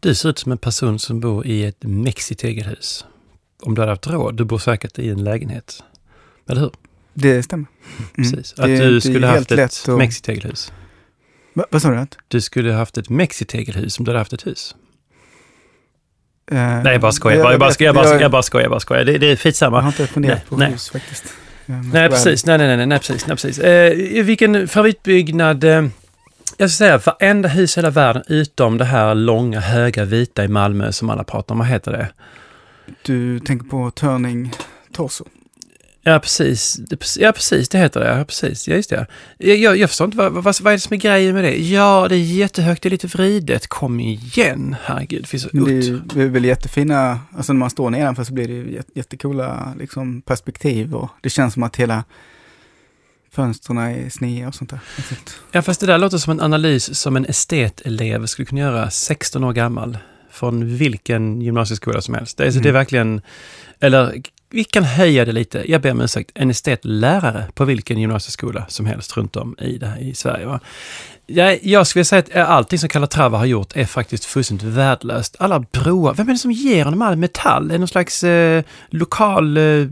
Du 0.00 0.14
ser 0.14 0.28
ut 0.28 0.38
som 0.38 0.52
en 0.52 0.58
person 0.58 0.98
som 0.98 1.20
bor 1.20 1.46
i 1.46 1.64
ett 1.64 1.82
mexitegelhus. 1.82 3.04
Om 3.62 3.74
du 3.74 3.80
hade 3.82 3.92
haft 3.92 4.06
råd, 4.06 4.34
du 4.36 4.44
bor 4.44 4.58
säkert 4.58 4.98
i 4.98 5.08
en 5.10 5.24
lägenhet. 5.24 5.82
Eller 6.48 6.60
hur? 6.60 6.70
Det 7.14 7.42
stämmer. 7.42 7.66
Mm. 7.98 8.10
Precis. 8.32 8.52
Att 8.58 8.66
du 8.66 9.00
skulle 9.00 9.26
haft 9.26 9.52
ett 9.52 9.88
att- 9.88 9.98
mexitegelhus. 9.98 10.72
Va, 11.54 11.66
vad 11.70 11.82
sa 11.82 11.90
du? 11.90 11.96
Att? 11.98 12.18
Du 12.28 12.40
skulle 12.40 12.72
haft 12.72 12.98
ett 12.98 13.08
mexitegelhus 13.08 13.98
om 13.98 14.04
du 14.04 14.10
hade 14.10 14.18
haft 14.18 14.32
ett 14.32 14.46
hus. 14.46 14.76
Eh, 16.50 16.56
Nej, 16.56 16.92
jag 16.92 17.00
bara 17.00 17.12
skojar. 17.12 17.36
Jag 17.36 17.44
bara, 17.44 17.52
jag 17.52 17.60
bara 17.60 17.70
skojar. 17.72 17.88
Jag 17.94 18.04
bara, 18.04 18.20
jag 18.20 18.30
bara 18.30 18.42
skojar. 18.42 18.62
Jag 18.64 18.70
bara 18.70 18.80
skojar. 18.80 19.04
Det, 19.04 19.18
det 19.18 19.26
är 19.26 19.30
Jag 19.30 19.38
skitsamma. 19.38 19.80
har 19.80 19.88
inte 19.88 20.06
funderat 20.06 20.38
Nej, 20.38 20.46
på 20.48 20.56
nej. 20.56 20.70
hus 20.72 20.90
faktiskt. 20.90 21.24
Nej, 21.66 22.08
precis. 22.08 22.46
Nej, 22.46 22.58
nej, 22.58 22.76
nej, 22.76 22.86
nej, 22.86 22.98
precis. 22.98 23.26
Nej, 23.26 23.36
precis. 23.36 23.58
Eh, 23.58 24.24
vilken 24.24 24.68
favoritbyggnad... 24.68 25.64
Eh, 25.64 25.84
jag 26.56 26.70
ska 26.70 26.76
säga, 26.76 26.98
varenda 26.98 27.48
hus 27.48 27.76
i 27.76 27.80
hela 27.80 27.90
världen 27.90 28.22
utom 28.26 28.78
det 28.78 28.84
här 28.84 29.14
långa, 29.14 29.60
höga, 29.60 30.04
vita 30.04 30.44
i 30.44 30.48
Malmö 30.48 30.92
som 30.92 31.10
alla 31.10 31.24
pratar 31.24 31.54
om. 31.54 31.58
Vad 31.58 31.68
heter 31.68 31.92
det? 31.92 32.08
Du 33.02 33.40
tänker 33.40 33.66
på 33.66 33.90
Törning 33.90 34.52
Torso? 34.92 35.24
Ja, 36.04 36.18
precis. 36.18 36.80
Ja, 37.18 37.32
precis. 37.32 37.68
Det 37.68 37.78
heter 37.78 38.00
det. 38.00 38.18
Ja, 38.18 38.24
precis. 38.24 38.68
Ja, 38.68 38.74
just 38.74 38.90
det. 38.90 39.06
Jag, 39.38 39.56
jag, 39.56 39.76
jag 39.76 39.88
förstår 39.90 40.04
inte, 40.04 40.16
vad, 40.16 40.32
vad, 40.32 40.44
vad 40.44 40.66
är 40.66 40.72
det 40.76 40.80
som 40.80 40.94
är 40.94 40.98
grejen 40.98 41.34
med 41.34 41.44
det? 41.44 41.56
Ja, 41.56 42.06
det 42.08 42.14
är 42.16 42.18
jättehögt, 42.18 42.82
det 42.82 42.88
är 42.88 42.90
lite 42.90 43.06
vridet. 43.06 43.66
Kom 43.66 44.00
igen, 44.00 44.76
herregud. 44.84 45.22
Det 45.22 45.26
finns 45.28 45.46
Det 45.52 45.58
är, 45.58 46.00
det 46.14 46.22
är 46.22 46.28
väl 46.28 46.44
jättefina, 46.44 47.20
alltså 47.36 47.52
när 47.52 47.58
man 47.58 47.70
står 47.70 47.90
nedanför 47.90 48.24
så 48.24 48.32
blir 48.32 48.48
det 48.48 48.82
jättekola 48.94 49.74
liksom, 49.78 50.22
perspektiv 50.22 50.94
och 50.94 51.10
det 51.20 51.30
känns 51.30 51.54
som 51.54 51.62
att 51.62 51.76
hela 51.76 52.04
fönstren 53.32 53.78
är 53.78 54.10
sneda 54.10 54.48
och 54.48 54.54
sånt 54.54 54.70
där. 54.70 54.80
Alltså, 54.96 55.14
Ja, 55.52 55.62
fast 55.62 55.80
det 55.80 55.86
där 55.86 55.98
låter 55.98 56.18
som 56.18 56.30
en 56.30 56.40
analys 56.40 56.98
som 57.00 57.16
en 57.16 57.24
estetelev 57.26 58.26
skulle 58.26 58.46
kunna 58.46 58.60
göra 58.60 58.90
16 58.90 59.44
år 59.44 59.52
gammal. 59.52 59.98
Från 60.30 60.76
vilken 60.76 61.40
gymnasieskola 61.40 62.00
som 62.00 62.14
helst. 62.14 62.36
Det 62.38 62.44
är, 62.44 62.50
Mm. 62.50 62.62
det 62.62 62.68
är 62.68 62.72
verkligen, 62.72 63.20
eller 63.80 64.22
vi 64.52 64.64
kan 64.64 64.84
höja 64.84 65.24
det 65.24 65.32
lite. 65.32 65.70
Jag 65.70 65.80
ber 65.80 65.90
om 65.90 66.00
ursäkt. 66.00 66.30
En 66.34 66.50
estetlärare 66.50 67.44
på 67.54 67.64
vilken 67.64 68.00
gymnasieskola 68.00 68.64
som 68.68 68.86
helst 68.86 69.16
runt 69.16 69.36
om 69.36 69.56
i, 69.58 69.78
det 69.78 69.86
här, 69.86 69.98
i 69.98 70.14
Sverige. 70.14 70.46
Va? 70.46 70.60
Jag, 71.26 71.58
jag 71.62 71.86
skulle 71.86 72.04
säga 72.04 72.18
att 72.18 72.36
eh, 72.36 72.50
allting 72.50 72.78
som 72.78 72.88
Kalla 72.88 73.06
Trava 73.06 73.38
har 73.38 73.44
gjort 73.44 73.76
är 73.76 73.84
faktiskt 73.84 74.24
fullständigt 74.24 74.66
värdelöst. 74.66 75.36
Alla 75.38 75.60
broar, 75.60 76.14
vem 76.14 76.28
är 76.28 76.32
det 76.32 76.38
som 76.38 76.52
ger 76.52 76.84
honom 76.84 77.02
all 77.02 77.16
metall? 77.16 77.70
Är 77.70 77.72
det 77.72 77.78
någon 77.78 77.88
slags 77.88 78.24
eh, 78.24 78.64
lokal 78.90 79.56
eh, 79.56 79.86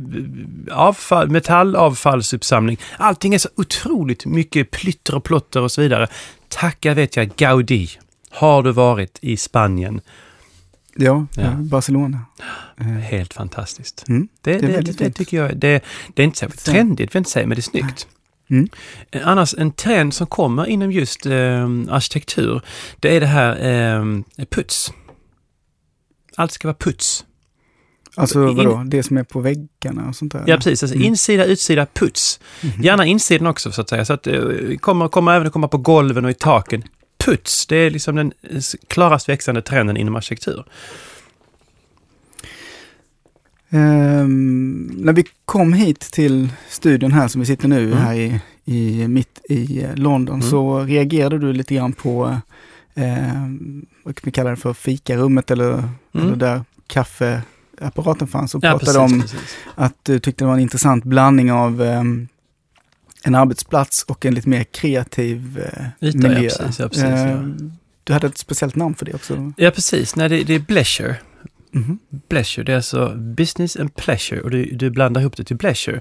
avfall, 0.72 1.30
metallavfallsuppsamling? 1.30 2.78
Allting 2.96 3.34
är 3.34 3.38
så 3.38 3.48
otroligt 3.56 4.26
mycket 4.26 4.70
plytter 4.70 5.14
och 5.14 5.24
plotter 5.24 5.60
och 5.60 5.72
så 5.72 5.80
vidare. 5.80 6.06
Tacka 6.48 6.94
vet 6.94 7.16
jag 7.16 7.36
Gaudi. 7.36 7.88
Har 8.30 8.62
du 8.62 8.72
varit 8.72 9.18
i 9.22 9.36
Spanien? 9.36 10.00
Ja, 10.94 11.26
Ja. 11.36 11.42
ja. 11.42 11.50
Barcelona. 11.52 12.20
Eh, 12.80 12.86
Helt 12.86 13.34
fantastiskt. 13.34 14.04
Mm. 14.08 14.28
Det, 14.40 14.58
Det 14.58 14.66
det, 14.80 14.98
det, 14.98 15.10
tycker 15.12 15.36
jag, 15.36 15.56
det, 15.56 15.84
det 16.14 16.22
är 16.22 16.24
inte 16.26 16.38
särskilt 16.38 16.64
trendigt, 16.64 17.14
vill 17.14 17.18
inte 17.18 17.30
säga, 17.30 17.46
men 17.46 17.56
det 17.56 17.60
är 17.60 17.62
snyggt. 17.62 18.08
Mm. 18.50 18.68
Eh, 19.10 19.28
Annars 19.28 19.54
en 19.58 19.72
trend 19.72 20.14
som 20.14 20.26
kommer 20.26 20.66
inom 20.66 20.92
just 20.92 21.26
eh, 21.26 21.32
arkitektur, 21.88 22.60
det 23.00 23.16
är 23.16 23.20
det 23.20 23.26
här 23.26 23.50
eh, 23.98 24.04
puts. 24.50 24.92
Allt 26.36 26.52
ska 26.52 26.68
vara 26.68 26.76
puts. 26.80 27.24
Alltså 28.14 28.48
In- 28.48 28.56
vadå, 28.56 28.82
det 28.86 29.02
som 29.02 29.16
är 29.16 29.24
på 29.24 29.40
väggarna 29.40 30.08
och 30.08 30.16
sånt 30.16 30.32
där? 30.32 30.44
Ja, 30.46 30.56
precis. 30.56 30.82
Alltså 30.82 30.96
Mm. 30.96 31.06
insida, 31.08 31.44
utsida, 31.44 31.86
puts. 31.86 32.40
Mhm. 32.62 32.82
Gärna 32.82 33.06
insidan 33.06 33.46
också 33.46 33.72
så 33.72 33.80
att 33.80 33.88
säga. 33.88 34.04
Så 34.04 34.12
att 34.12 34.26
kommer, 34.80 35.08
kommer 35.08 35.32
även 35.34 35.46
att 35.46 35.52
komma 35.52 35.68
på 35.68 35.78
golven 35.78 36.24
och 36.24 36.30
i 36.30 36.34
taken. 36.34 36.82
Puts, 37.24 37.66
det 37.66 37.76
är 37.76 37.90
liksom 37.90 38.16
den 38.16 38.32
klarast 38.88 39.28
växande 39.28 39.62
trenden 39.62 39.96
inom 39.96 40.16
arkitektur. 40.16 40.64
Ehm, 43.70 44.90
när 44.96 45.12
vi 45.12 45.24
kom 45.44 45.72
hit 45.72 46.00
till 46.00 46.48
studion 46.68 47.12
här 47.12 47.28
som 47.28 47.40
vi 47.40 47.46
sitter 47.46 47.68
nu 47.68 47.86
Mm. 47.86 47.98
här 47.98 48.14
i, 48.14 48.40
i, 48.64 49.08
mitt 49.08 49.40
i 49.48 49.86
London 49.94 50.34
Mm. 50.40 50.50
så 50.50 50.80
reagerade 50.80 51.38
du 51.38 51.52
lite 51.52 51.74
grann 51.74 51.92
på, 51.92 52.36
eh, 52.94 53.32
vad 54.02 54.14
kan 54.16 54.22
vi 54.24 54.30
kalla 54.30 54.50
det 54.50 54.56
för, 54.56 54.72
fikarummet 54.72 55.50
eller, 55.50 55.88
eller 56.14 56.36
där 56.36 56.62
kaffeapparaten 56.86 58.28
fanns 58.28 58.54
och 58.54 58.64
Mm. 58.64 58.72
Ja, 58.72 58.78
pratade 58.78 58.98
precis, 58.98 59.14
om 59.14 59.20
precis. 59.22 59.56
att 59.74 59.94
du 60.02 60.18
tyckte 60.18 60.44
det 60.44 60.46
var 60.48 60.54
en 60.54 60.60
intressant 60.60 61.04
blandning 61.04 61.52
av 61.52 61.82
ehm, 61.82 62.28
en 63.24 63.34
arbetsplats 63.34 64.02
och 64.02 64.26
en 64.26 64.34
lite 64.34 64.48
mer 64.48 64.64
kreativ 64.64 65.58
eh, 65.58 66.08
Yta, 66.08 66.18
ja, 66.18 66.28
miljö. 66.28 66.50
precis, 66.50 66.78
ja, 66.78 66.88
precis, 66.88 67.04
ja. 67.04 67.16
Ehm, 67.16 67.72
Du 68.04 68.12
hade 68.12 68.26
ett 68.26 68.38
speciellt 68.38 68.76
namn 68.76 68.94
för 68.94 69.06
det 69.06 69.14
också. 69.14 69.52
Ja, 69.56 69.70
precis. 69.70 70.16
Nej, 70.16 70.28
det, 70.28 70.42
det 70.44 70.54
är 70.54 70.58
Bleasure. 70.58 71.16
Mhm. 71.72 71.98
Pleasure, 72.28 72.64
det 72.64 72.72
är 72.72 72.76
alltså 72.76 73.14
business 73.16 73.76
and 73.76 73.96
pleasure 73.96 74.40
och 74.40 74.50
du, 74.50 74.64
du 74.64 74.90
blandar 74.90 75.20
ihop 75.20 75.36
det 75.36 75.44
till 75.44 75.58
pleasure. 75.58 76.00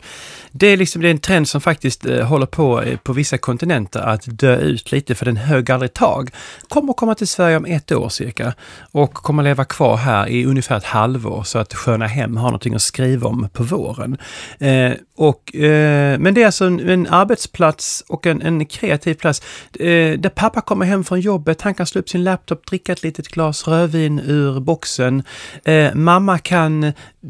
Det 0.52 0.68
är 0.68 0.78
liksom 0.78 1.02
det 1.02 1.08
är 1.08 1.12
en 1.12 1.20
trend 1.20 1.48
som 1.48 1.62
faktiskt 1.62 2.06
eh, 2.06 2.26
håller 2.26 2.46
på 2.46 2.82
eh, 2.82 2.98
på 2.98 3.14
vissa 3.14 3.38
kontinenter 3.38 4.00
att 4.00 4.40
dö 4.40 4.58
ut 4.58 4.92
lite 4.92 5.16
för 5.16 5.26
den 5.26 5.38
hög 5.38 5.72
aldrig 5.72 5.94
tag. 5.94 6.30
Kommer 6.68 6.94
komma 6.94 7.16
till 7.16 7.28
Sverige 7.28 7.58
om 7.58 7.66
ett 7.66 7.92
år 7.92 8.10
cirka 8.10 8.54
och 8.92 9.14
kommer 9.14 9.44
leva 9.44 9.66
kvar 9.66 9.98
här 9.98 10.28
i 10.28 10.46
ungefär 10.46 10.78
ett 10.78 10.84
halvår 10.84 11.44
så 11.44 11.60
att 11.60 11.74
Sköna 11.74 12.08
Hem 12.08 12.38
har 12.38 12.48
någonting 12.48 12.76
att 12.76 12.82
skriva 12.82 13.28
om 13.28 13.50
på 13.54 13.64
våren. 13.64 14.18
Eh, 14.60 14.92
och, 15.16 15.56
eh, 15.56 16.20
men 16.20 16.34
det 16.34 16.42
är 16.42 16.46
alltså 16.46 16.66
en, 16.66 16.90
en 16.90 17.08
arbetsplats 17.08 18.04
och 18.08 18.28
en, 18.28 18.42
en 18.42 18.66
kreativ 18.66 19.14
plats 19.14 19.42
eh, 19.80 20.20
där 20.20 20.30
pappa 20.30 20.62
kommer 20.62 20.86
hem 20.86 21.04
från 21.04 21.20
jobbet, 21.20 21.62
han 21.62 21.74
kan 21.74 21.86
slå 21.86 22.00
upp 22.00 22.10
sin 22.10 22.24
laptop, 22.24 22.66
dricka 22.66 22.92
ett 22.92 23.04
litet 23.04 23.28
glas 23.28 23.68
rödvin 23.68 24.20
ur 24.20 24.60
boxen. 24.60 25.24
Eh, 25.63 25.96
mamma 25.96 26.39
kan 26.39 26.84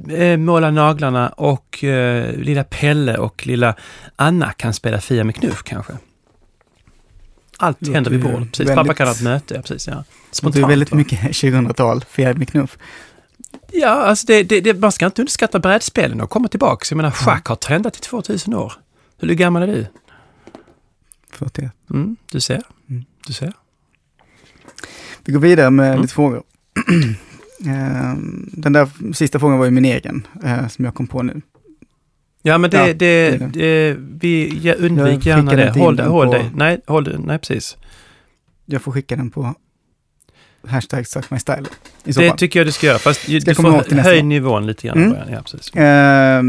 eh, 0.10 0.38
måla 0.38 0.72
naglarna 0.72 1.30
och 1.30 1.84
eh, 1.84 2.34
lilla 2.36 2.64
Pelle 2.64 3.18
och 3.18 3.48
lilla 3.48 3.76
Anna 4.16 4.52
kan 4.52 4.74
spela 4.74 5.02
Fia 5.02 5.24
med 5.24 5.36
knuff 5.36 5.64
kanske. 5.64 5.94
Allt 7.58 7.82
Låter 7.82 7.94
händer 7.94 8.12
vid 8.12 8.22
bordet. 8.24 8.40
Precis. 8.52 8.60
väldigt- 8.60 8.76
Pappa 8.76 8.94
kan 8.94 9.08
ha 9.08 9.14
ett 9.14 9.22
möte. 9.22 9.54
Ja, 9.56 9.62
precis, 9.62 9.88
ja. 9.88 9.94
Det 9.94 10.00
är 10.00 10.36
Spontant, 10.36 10.70
väldigt 10.72 10.92
va? 10.92 10.98
mycket 10.98 11.20
2000-tal, 11.22 12.04
fjärde 12.10 12.40
med 12.40 12.50
knuff. 12.50 12.78
Ja, 13.72 13.90
alltså 13.90 14.28
det, 14.28 14.44
det, 14.44 14.62
det, 14.62 14.74
man 14.74 14.92
ska 14.92 15.06
inte 15.06 15.22
underskatta 15.22 15.60
brädspelen 15.60 16.22
och 16.22 16.30
komma 16.30 16.48
tillbaka. 16.48 16.86
Jag 16.90 16.98
menar, 16.98 17.12
schack 17.12 17.46
har 17.48 17.56
trendat 17.56 17.98
i 17.98 18.00
2000 18.00 18.54
år. 18.54 18.74
Hur 19.20 19.34
gammal 19.34 19.64
är 19.64 19.68
du? 19.68 19.86
41. 21.32 21.72
Mm, 21.90 22.16
du 22.32 22.40
ser. 22.42 22.62
Mm. 22.90 23.06
Du 23.28 23.34
ser. 23.34 23.54
Vi 25.26 25.34
går 25.34 25.40
vidare 25.40 25.70
med 25.70 25.88
Mm. 25.90 26.02
lite 26.02 26.14
frågor. 26.14 26.44
Ehm, 27.68 28.50
Den 28.54 28.74
där 28.74 29.14
sista 29.14 29.40
frågan 29.40 29.58
var 29.60 29.66
ju 29.66 29.72
min 29.72 29.86
egen, 29.86 30.28
eh, 30.44 30.68
som 30.68 30.86
jag 30.86 30.94
kom 30.94 31.08
på 31.08 31.24
nu. 31.24 31.42
Ja, 32.42 32.58
men 32.58 32.70
det, 32.70 32.78
Ja, 32.78 32.94
det, 32.94 32.94
det- 32.94 33.48
det, 33.54 33.98
vi 34.00 34.60
ja, 34.64 34.74
Jag 34.76 34.80
undvik 34.92 35.26
gärna 35.26 35.52
det. 35.56 35.72
Håll, 35.80 35.96
den 35.96 36.08
håll 36.08 36.28
på- 36.28 36.34
dig. 36.34 36.52
Nej, 36.56 36.82
håll 36.88 37.04
det. 37.04 37.18
Nej, 37.20 37.38
precis. 37.40 37.78
Jag 38.66 38.82
får 38.82 38.92
skicka 38.92 39.16
den 39.16 39.30
på 39.30 39.54
hashtag 40.68 41.08
suck 41.08 41.32
my 41.32 41.40
style. 41.40 41.64
I 42.04 42.14
så 42.14 42.20
Det 42.22 42.28
fall. 42.28 42.38
tycker 42.38 42.60
jag 42.60 42.68
du 42.68 42.72
ska 42.72 42.88
göra, 42.88 43.00
fast 43.00 43.22
Ska 43.22 43.32
du 43.40 43.56
komma 43.56 43.70
ihåg 43.70 43.80
till 43.84 43.90
får 43.90 43.96
nästa 43.96 44.10
höj 44.12 44.24
nivån 44.24 44.68
lite 44.68 44.88
grann. 44.88 45.04
Mm. 45.04 45.18
Ja, 45.32 45.42
precis. 45.42 45.74
Eh, 45.76 46.44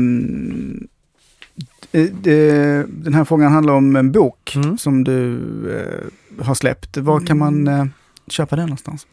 det- 2.23 2.87
den 2.89 3.15
här 3.15 3.25
frågan 3.25 3.53
handlar 3.53 3.75
om 3.75 3.97
en 3.97 4.13
bok 4.13 4.53
Mm. 4.57 4.79
som 4.79 5.05
du 5.05 5.37
eh, 5.77 6.45
har 6.45 6.55
släppt. 6.55 6.97
Var 6.97 7.21
kan 7.27 7.39
man 7.39 7.69
eh, 7.69 7.85
köpa 8.29 8.57
den 8.57 8.65
någonstans? 8.67 9.07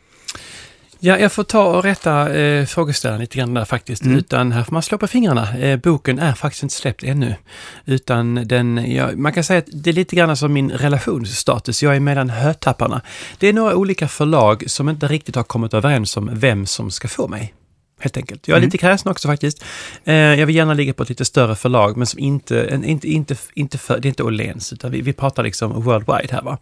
Ja, 1.00 1.18
jag 1.18 1.32
får 1.32 1.44
ta 1.44 1.64
och 1.64 1.84
rätta 1.84 2.34
eh, 2.36 2.66
frågeställaren 2.66 3.22
lite 3.22 3.38
grann 3.38 3.54
där 3.54 3.66
faktiskt. 3.66 4.02
Mm. 4.04 4.18
Utan 4.18 4.52
här 4.52 4.64
får 4.64 4.74
man 4.74 4.82
slå 4.82 4.98
på 4.98 5.08
fingrarna. 5.08 5.58
Eh, 5.58 5.80
boken 5.80 6.20
är 6.20 6.34
faktiskt 6.34 6.64
inte 6.64 6.76
släppt 6.76 7.04
ännu. 7.04 7.36
Utan 7.86 8.48
den, 8.48 8.92
ja, 8.94 9.10
man 9.16 9.34
kan 9.34 9.44
säga 9.44 9.60
att 9.60 9.68
det 9.74 9.90
är 9.90 9.94
lite 9.94 10.16
grann 10.16 10.38
som 10.38 10.54
min 10.54 10.72
relationsstatus. 10.72 11.84
Jag 11.84 11.96
är 11.96 12.00
mellan 12.00 12.30
hötapparna. 12.30 13.02
Det 13.38 13.48
är 13.48 13.54
några 13.54 13.76
olika 13.76 14.08
förlag 14.08 14.64
som 14.68 14.90
inte 14.90 15.08
riktigt 15.08 15.36
har 15.36 15.44
kommit 15.44 15.74
överens 15.74 16.18
om 16.18 16.30
vem 16.34 16.66
som 16.66 16.92
ska 16.92 17.08
få 17.08 17.28
mig. 17.28 17.54
Helt 18.00 18.18
enkelt. 18.18 18.48
Jag 18.48 18.56
är 18.56 18.58
Mm. 18.58 18.68
lite 18.68 18.78
kräsen 18.78 19.12
också 19.12 19.28
faktiskt. 19.28 19.64
Eh, 20.04 20.16
jag 20.16 20.46
vill 20.46 20.56
gärna 20.56 20.74
ligga 20.74 20.94
på 20.94 21.04
ett 21.04 21.10
lite 21.10 21.26
större 21.26 21.56
förlag, 21.56 21.98
men 21.98 22.08
som 22.08 22.20
inte, 22.20 22.64
en, 22.64 22.84
inte, 22.84 23.08
inte, 23.08 23.36
inte 23.54 23.78
för, 23.78 24.00
det 24.00 24.08
är 24.08 24.10
inte 24.10 24.24
Åhléns, 24.24 24.74
utan 24.74 24.92
vi, 24.92 25.02
vi 25.02 25.14
pratar 25.14 25.44
liksom 25.44 25.82
worldwide 25.82 26.28
här 26.32 26.42
va. 26.42 26.58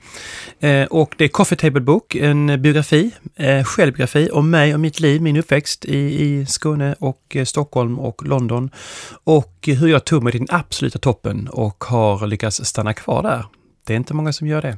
Eh, 0.60 0.86
och 0.86 1.16
det 1.18 1.24
är 1.24 1.28
Coffee 1.28 1.56
Table 1.56 1.82
Book, 1.82 2.16
en 2.16 2.62
biografi, 2.62 3.12
eh, 3.36 3.64
självbiografi 3.64 4.30
om 4.34 4.50
mig 4.50 4.74
och 4.74 4.80
mitt 4.80 5.00
liv, 5.00 5.22
min 5.22 5.38
uppväxt 5.38 5.86
i, 5.86 5.98
i 5.98 6.46
Skåne 6.46 6.96
och 7.00 7.36
eh, 7.36 7.46
Stockholm 7.46 8.00
och 8.00 8.28
London. 8.28 8.70
Och 9.24 9.54
hur 9.66 9.88
jag 9.88 10.06
tog 10.06 10.24
mig 10.24 10.32
till 10.32 10.46
den 10.46 10.56
absoluta 10.60 11.00
toppen 11.00 11.48
och 11.48 11.84
har 11.84 12.28
lyckats 12.28 12.66
stanna 12.66 12.94
kvar 12.94 13.24
där. 13.24 13.46
Det 13.88 13.94
är 13.94 13.98
inte 13.98 14.14
många 14.14 14.34
som 14.34 14.48
gör 14.48 14.62
det. 14.62 14.78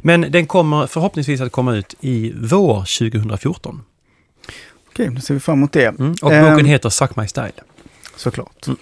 Men 0.00 0.20
den 0.20 0.46
kommer 0.46 0.86
förhoppningsvis 0.86 1.40
att 1.40 1.52
komma 1.52 1.74
ut 1.76 1.94
i 2.00 2.32
vår 2.36 2.76
2014. 3.10 3.82
Okej, 5.00 5.14
då 5.14 5.20
ser 5.20 5.34
vi 5.34 5.40
fram 5.40 5.58
emot 5.58 5.72
det. 5.72 5.98
Mm. 5.98 6.14
Och 6.22 6.30
boken 6.30 6.64
heter 6.64 6.88
Suck 6.88 7.16
My 7.16 7.26
Style. 7.26 7.52
Såklart. 8.16 8.66
Mm. 8.66 8.78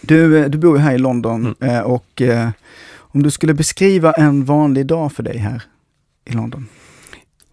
Du, 0.00 0.38
eh, 0.38 0.50
du 0.50 0.58
bor 0.58 0.76
ju 0.76 0.82
här 0.82 0.94
i 0.94 0.98
London 0.98 1.54
Mm. 1.60 1.76
eh, 1.76 1.82
och 1.82 2.22
eh, 2.22 2.48
om 2.98 3.22
du 3.22 3.30
skulle 3.30 3.54
beskriva 3.54 4.12
en 4.12 4.44
vanlig 4.44 4.86
dag 4.86 5.12
för 5.12 5.22
dig 5.22 5.38
här 5.38 5.62
i 6.24 6.32
London. 6.32 6.68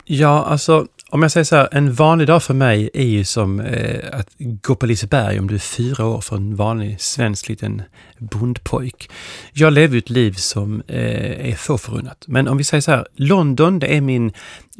Ja, 0.05 0.45
alltså 0.45 0.87
om 1.09 1.21
jag 1.21 1.31
säger 1.31 1.43
så 1.43 1.55
här, 1.55 1.69
en 1.71 1.93
vanlig 1.93 2.27
dag 2.27 2.43
för 2.43 2.53
mig 2.53 2.89
är 2.93 3.03
ju 3.03 3.25
som 3.25 3.59
eh, 3.59 4.19
att 4.19 4.27
gå 4.39 4.75
på 4.75 4.85
Liseberg 4.85 5.39
om 5.39 5.47
du 5.47 5.55
är 5.55 5.59
fyra 5.59 6.05
år 6.05 6.21
för 6.21 6.35
en 6.35 6.55
vanlig 6.55 7.01
svensk 7.01 7.49
liten 7.49 7.81
bondpojk. 8.17 9.09
Jag 9.53 9.73
lever 9.73 9.97
ett 9.97 10.09
liv 10.09 10.33
som 10.33 10.81
eh, 10.87 11.49
är 11.49 11.55
få 11.55 11.77
förunnat. 11.77 12.23
Men 12.27 12.47
om 12.47 12.57
vi 12.57 12.63
säger 12.63 12.81
så 12.81 12.91
här, 12.91 13.07
London 13.15 13.79
det 13.79 13.95
är 13.95 14.01
min 14.01 14.31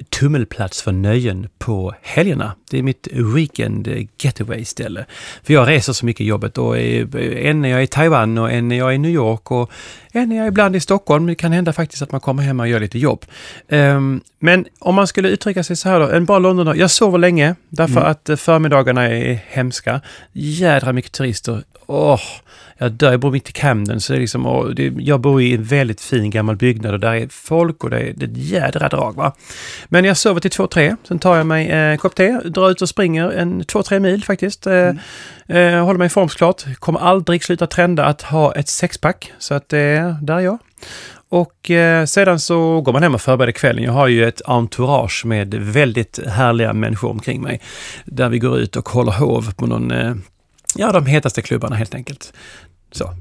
tummelplats 0.10 0.82
för 0.82 0.92
nöjen 0.92 1.48
på 1.58 1.94
helgerna. 2.01 2.56
Det 2.72 2.77
är 2.77 2.84
mitt 2.84 3.08
weekend 3.36 4.08
getaway 4.22 4.66
ställe. 4.66 5.06
För 5.44 5.54
jag 5.54 5.68
reser 5.68 5.94
så 5.94 6.06
mycket 6.06 6.22
i 6.22 6.25
jobbet 6.25 6.58
och 6.58 6.77
en 6.77 7.66
är 7.66 7.70
jag 7.70 7.84
i 7.84 7.88
Taiwan 7.88 8.38
och 8.38 8.51
en 8.51 8.72
är 8.72 8.77
jag 8.77 8.96
i 8.96 8.98
New 8.98 9.12
York 9.12 9.51
och 9.51 9.72
en 10.12 10.32
är 10.32 10.38
jag 10.38 10.48
ibland 10.48 10.75
i 10.75 10.80
Stockholm. 10.80 11.25
Det 11.25 11.36
kan 11.36 11.51
hända 11.51 11.74
faktiskt 11.74 12.01
att 12.01 12.12
man 12.12 12.22
kommer 12.22 12.44
hem 12.44 12.60
och 12.60 12.68
gör 12.68 12.80
lite 12.80 13.00
jobb. 13.00 13.25
Um, 13.70 14.22
men 14.39 14.66
om 14.80 14.96
man 14.96 15.08
skulle 15.08 15.30
uttrycka 15.30 15.63
sig 15.63 15.75
så 15.75 15.89
här 15.89 16.00
då, 16.00 16.08
en 16.10 16.25
bra 16.25 16.39
Londondag. 16.39 16.75
Jag 16.75 16.92
sover 16.92 17.18
länge 17.18 17.56
därför 17.70 18.01
mm. 18.01 18.12
att 18.12 18.39
förmiddagarna 18.39 19.04
är 19.04 19.39
hemska. 19.48 20.01
Jädra 20.34 20.94
mycket 20.94 21.12
turister. 21.12 21.63
Åh, 21.86 22.16
oh, 22.16 22.22
jag 22.77 22.91
dör, 22.91 23.12
jag 23.12 23.19
bor 23.19 23.31
mitt 23.31 23.50
i 23.50 23.51
Camden 23.51 24.01
så 24.01 24.13
det 24.13 24.17
är 24.17 24.19
liksom, 24.19 24.74
det, 24.75 24.93
jag 24.98 25.19
bor 25.19 25.41
i 25.41 25.53
en 25.53 25.63
väldigt 25.63 26.01
fin 26.01 26.29
gammal 26.29 26.55
byggnad 26.55 26.93
och 26.93 27.00
där 27.00 27.13
är 27.13 27.27
folk 27.27 27.84
och 27.84 27.89
det 27.89 28.00
är, 28.00 28.13
det 28.15 28.25
är 28.25 28.29
ett 28.29 28.38
jädra 28.38 28.89
drag 28.89 29.15
va. 29.15 29.36
Men 29.88 30.05
jag 30.05 30.17
sover 30.17 30.39
till 30.41 30.51
2-3, 30.51 30.98
sen 31.07 31.19
tar 31.19 31.38
jag 31.38 31.46
mig 31.46 31.67
eh, 31.67 31.77
en 31.77 31.98
kopp 31.98 32.15
te, 32.15 32.39
drar 32.39 32.72
ut 32.72 32.81
och 32.81 32.89
springer 32.89 33.31
en 33.31 33.63
2-3 33.63 34.00
mil 34.00 34.24
faktiskt. 34.24 34.67
Eh, 34.67 34.74
mm. 34.74 34.98
Eh, 35.48 35.86
håller 35.86 35.98
mig 35.98 36.10
formsklart, 36.10 36.79
kommer 36.79 37.00
aldrig 37.00 37.43
sluta 37.43 37.67
trenda 37.67 38.05
att 38.05 38.22
ha 38.22 38.55
ett 38.55 38.67
sexpack 38.67 39.34
så 39.38 39.53
att 39.53 39.74
eh, 39.74 39.79
där 40.22 40.36
är 40.36 40.39
jag. 40.39 40.57
Och 41.29 41.72
eh, 41.72 42.05
sedan 42.05 42.39
så 42.39 42.81
går 42.81 42.93
man 42.93 43.03
hem 43.03 43.15
och 43.15 43.22
förbereder 43.22 43.51
kvällen. 43.51 43.84
Jag 43.84 43.91
har 43.91 44.07
ju 44.07 44.27
ett 44.27 44.41
entourage 44.46 45.25
med 45.25 45.53
väldigt 45.53 46.19
härliga 46.27 46.74
människor 46.74 47.10
omkring 47.10 47.41
mig. 47.41 47.62
Där 48.05 48.29
vi 48.29 48.39
går 48.39 48.57
ut 48.60 48.75
och 48.75 48.89
håller 48.89 49.12
hov 49.12 49.53
på 49.53 49.67
någon, 49.67 49.91
eh, 49.91 50.15
ja 50.75 50.91
de 50.91 51.05
hetaste 51.05 51.41
klubbarna 51.41 51.75
helt 51.75 51.96
enkelt. 51.96 52.34
Så. 52.91 53.13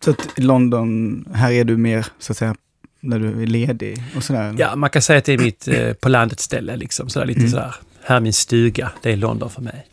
Så 0.00 0.10
att 0.10 0.38
London, 0.38 1.24
här 1.34 1.52
är 1.52 1.64
du 1.64 1.76
mer 1.76 2.06
så 2.18 2.32
att 2.32 2.36
säga 2.36 2.54
när 3.00 3.18
du 3.18 3.42
är 3.42 3.46
ledig 3.46 4.02
och 4.16 4.24
sådär? 4.24 4.54
Ja, 4.58 4.76
man 4.76 4.90
kan 4.90 5.02
säga 5.02 5.18
att 5.18 5.24
det 5.24 5.32
är 5.32 5.38
mitt 5.38 5.68
eh, 5.68 5.92
på 5.92 6.08
landet 6.08 6.40
ställe 6.40 6.76
liksom. 6.76 7.08
Sådär, 7.08 7.26
lite 7.26 7.40
mm. 7.40 7.50
sådär, 7.50 7.74
här 8.02 8.16
är 8.16 8.20
min 8.20 8.32
stuga, 8.32 8.92
det 9.02 9.12
är 9.12 9.16
London 9.16 9.50
för 9.50 9.62
mig. 9.62 9.86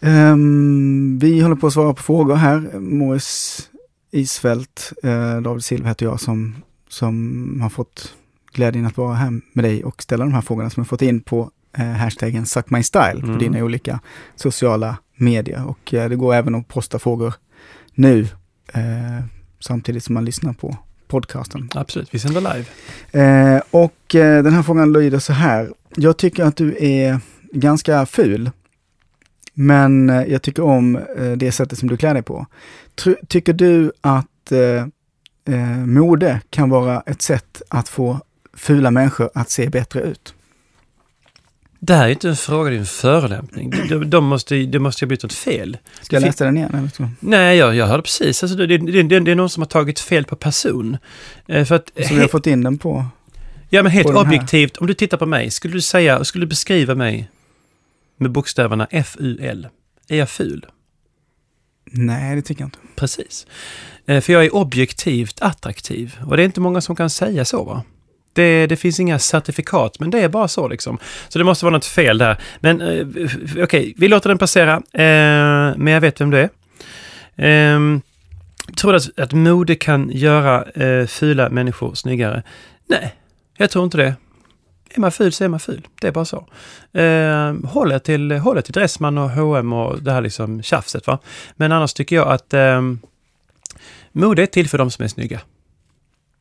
Um, 0.00 1.18
vi 1.18 1.40
håller 1.40 1.56
på 1.56 1.66
att 1.66 1.72
svara 1.72 1.94
på 1.94 2.02
frågor 2.02 2.34
här. 2.34 2.78
Morris 2.78 3.62
Isfält, 4.10 4.92
eh, 5.02 5.40
David 5.40 5.64
Silva 5.64 5.88
heter 5.88 6.06
jag 6.06 6.20
som, 6.20 6.56
som 6.88 7.60
har 7.62 7.70
fått 7.70 8.14
glädjen 8.52 8.86
att 8.86 8.96
vara 8.96 9.14
här 9.14 9.40
med 9.52 9.64
dig 9.64 9.84
och 9.84 10.02
ställa 10.02 10.24
de 10.24 10.34
här 10.34 10.40
frågorna 10.40 10.70
som 10.70 10.80
jag 10.80 10.88
fått 10.88 11.02
in 11.02 11.20
på 11.20 11.50
eh, 11.78 11.86
hashtaggen 11.86 12.46
suckmystyle 12.46 13.20
mm. 13.22 13.32
på 13.32 13.38
dina 13.38 13.64
olika 13.64 14.00
sociala 14.36 14.96
medier. 15.16 15.66
Och 15.66 15.94
eh, 15.94 16.08
det 16.08 16.16
går 16.16 16.34
även 16.34 16.54
att 16.54 16.68
posta 16.68 16.98
frågor 16.98 17.34
nu 17.94 18.20
eh, 18.72 19.24
samtidigt 19.60 20.04
som 20.04 20.14
man 20.14 20.24
lyssnar 20.24 20.52
på 20.52 20.76
podcasten. 21.08 21.70
Absolut, 21.74 22.14
vi 22.14 22.18
sänder 22.18 22.40
live. 22.40 22.66
Eh, 23.12 23.62
och 23.70 24.14
eh, 24.14 24.42
den 24.42 24.52
här 24.52 24.62
frågan 24.62 24.92
lyder 24.92 25.18
så 25.18 25.32
här. 25.32 25.72
Jag 25.96 26.16
tycker 26.16 26.44
att 26.44 26.56
du 26.56 26.76
är 26.78 27.20
ganska 27.52 28.06
ful. 28.06 28.50
Men 29.54 30.10
eh, 30.10 30.22
jag 30.22 30.42
tycker 30.42 30.62
om 30.62 30.96
eh, 30.96 31.32
det 31.32 31.52
sättet 31.52 31.78
som 31.78 31.88
du 31.88 31.96
klär 31.96 32.14
dig 32.14 32.22
på. 32.22 32.46
Tr 32.94 33.14
tycker 33.28 33.52
du 33.52 33.92
att 34.00 34.26
mode 35.86 36.40
kan 36.50 36.70
vara 36.70 37.02
ett 37.06 37.22
sätt 37.22 37.62
att 37.68 37.88
få 37.88 38.20
fula 38.54 38.90
människor 38.90 39.30
att 39.34 39.50
se 39.50 39.68
bättre 39.68 40.00
ut? 40.00 40.34
Det 41.84 41.94
här 41.94 42.06
är 42.06 42.10
inte 42.10 42.28
en 42.28 42.36
fråga, 42.36 42.70
det 42.70 42.76
är 42.76 42.80
en 42.80 42.86
förolämpning. 42.86 43.70
De, 43.88 44.10
de 44.10 44.24
måste, 44.24 44.54
det 44.54 44.78
måste 44.78 45.04
ha 45.04 45.08
blivit 45.08 45.22
något 45.22 45.32
fel. 45.32 45.78
Ska 46.02 46.16
jag 46.16 46.20
läsa 46.20 46.44
den 46.44 46.56
igen? 46.56 46.74
Eller? 46.74 47.10
Nej, 47.20 47.56
jag, 47.56 47.74
jag 47.74 47.86
hörde 47.86 48.02
precis. 48.02 48.42
Alltså, 48.42 48.58
det, 48.58 48.66
det, 48.66 48.78
det, 48.78 49.20
det, 49.20 49.30
är 49.30 49.34
någon 49.34 49.50
som 49.50 49.60
har 49.60 49.68
tagit 49.68 50.00
fel 50.00 50.24
på 50.24 50.36
person. 50.36 50.96
Eh, 51.48 51.64
för 51.64 51.74
att, 51.74 51.90
så 52.08 52.14
vi 52.14 52.20
har 52.20 52.28
fått 52.28 52.46
in 52.46 52.62
den 52.62 52.78
på... 52.78 53.06
Ja, 53.70 53.82
men 53.82 53.92
helt 53.92 54.08
objektivt, 54.08 54.76
om 54.76 54.86
du 54.86 54.94
tittar 54.94 55.16
på 55.16 55.26
mig, 55.26 55.50
skulle 55.50 55.74
du 55.74 55.80
säga, 55.80 56.24
skulle 56.24 56.44
du 56.44 56.48
beskriva 56.48 56.94
mig 56.94 57.30
med 58.16 58.30
bokstäverna 58.30 58.86
F-U-L? 58.90 59.68
Är 60.08 60.16
jag 60.16 60.30
ful? 60.30 60.66
Nej, 61.92 62.36
det 62.36 62.42
tycker 62.42 62.62
jag 62.62 62.66
inte. 62.66 62.78
Precis. 62.96 63.46
Eh, 64.06 64.20
för 64.20 64.32
jag 64.32 64.44
är 64.44 64.54
objektivt 64.54 65.42
attraktiv 65.42 66.16
och 66.26 66.36
det 66.36 66.42
är 66.42 66.44
inte 66.44 66.60
många 66.60 66.80
som 66.80 66.96
kan 66.96 67.10
säga 67.10 67.44
så 67.44 67.64
va? 67.64 67.82
Det, 68.32 68.66
det, 68.66 68.76
finns 68.76 69.00
inga 69.00 69.18
certifikat, 69.18 70.00
men 70.00 70.10
det 70.10 70.20
är 70.20 70.28
bara 70.28 70.48
så 70.48 70.68
liksom. 70.68 70.98
Så 71.28 71.38
det 71.38 71.44
måste 71.44 71.64
vara 71.64 71.72
något 71.72 71.84
fel 71.84 72.18
där. 72.18 72.38
Men 72.60 72.80
eh, 72.80 73.06
okej, 73.52 73.62
okay, 73.62 73.94
vi 73.96 74.08
låter 74.08 74.28
den 74.28 74.38
passera. 74.38 74.74
Eh, 74.74 75.76
men 75.76 75.86
jag 75.86 76.00
vet 76.00 76.20
vem 76.20 76.30
du 76.30 76.38
är. 76.38 76.50
Eh, 77.46 77.98
tror 78.76 78.92
du 78.92 78.96
att, 78.96 79.18
att 79.18 79.32
mode 79.32 79.74
kan 79.74 80.10
göra 80.10 80.64
eh, 80.64 81.06
fula 81.06 81.48
människor 81.48 81.94
snyggare? 81.94 82.42
Nej, 82.86 83.14
jag 83.56 83.70
tror 83.70 83.84
inte 83.84 83.96
det. 83.96 84.14
Är 84.94 85.00
man 85.00 85.12
ful 85.12 85.32
så 85.32 85.44
är 85.44 85.48
man 85.48 85.60
ful. 85.60 85.86
Det 86.00 86.06
är 86.06 86.12
bara 86.12 86.24
så. 86.24 86.46
Eh, 86.92 87.54
håll 87.64 87.92
er 87.92 87.98
till, 87.98 88.32
håll 88.32 88.62
till 88.62 88.72
Dressman 88.72 89.18
och 89.18 89.30
H&M 89.30 89.72
och 89.72 90.02
det 90.02 90.12
här 90.12 90.20
liksom 90.20 90.62
tjafset. 90.62 91.06
Va? 91.06 91.18
Men 91.56 91.72
annars 91.72 91.94
tycker 91.94 92.16
jag 92.16 92.28
att 92.28 92.54
eh, 92.54 92.82
mode 94.12 94.42
är 94.42 94.46
till 94.46 94.68
för 94.68 94.78
de 94.78 94.90
som 94.90 95.04
är 95.04 95.08
snygga 95.08 95.40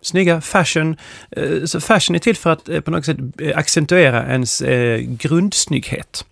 snygga, 0.01 0.41
fashion. 0.41 0.95
Eh, 1.31 1.65
så 1.65 1.81
fashion 1.81 2.15
är 2.15 2.19
till 2.19 2.35
för 2.35 2.49
att 2.49 2.69
eh, 2.69 2.81
på 2.81 2.91
något 2.91 3.05
sätt 3.05 3.17
eh, 3.41 3.57
accentuera 3.57 4.27
ens 4.27 4.63
grundsnygghet. 5.01 6.25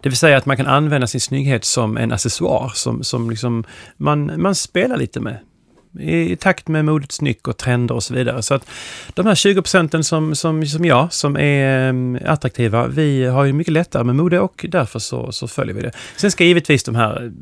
Det 0.00 0.08
vill 0.08 0.18
säga 0.18 0.36
att 0.36 0.46
man 0.46 0.56
kan 0.56 0.66
använda 0.66 1.06
sin 1.06 1.20
snygghet 1.20 1.64
som 1.64 1.96
en 1.96 2.12
accessoar 2.12 2.72
som, 2.74 3.04
som 3.04 3.30
liksom 3.30 3.64
man, 3.96 4.42
man 4.42 4.54
spelar 4.54 4.96
lite 4.96 5.20
med 5.20 5.38
i 5.98 6.36
takt 6.36 6.68
med 6.68 6.84
modets 6.84 7.20
nyck 7.20 7.48
och 7.48 7.56
trender 7.56 7.94
och 7.94 8.02
så 8.02 8.14
vidare. 8.14 8.42
Så 8.42 8.54
att 8.54 8.68
de 9.14 9.26
här 9.26 9.34
20 9.34 9.62
procenten 9.62 10.04
som, 10.04 10.34
som, 10.34 10.66
som 10.66 10.84
jag, 10.84 11.12
som 11.12 11.36
är 11.36 12.26
attraktiva, 12.26 12.86
vi 12.86 13.24
har 13.24 13.44
ju 13.44 13.52
mycket 13.52 13.72
lättare 13.72 14.04
med 14.04 14.16
mode 14.16 14.40
och 14.40 14.66
därför 14.68 14.98
så, 14.98 15.32
så 15.32 15.48
följer 15.48 15.74
vi 15.74 15.82
det. 15.82 15.92
Sen 16.16 16.30
ska 16.30 16.44
givetvis 16.44 16.84
de 16.84 16.94
här 16.94 17.32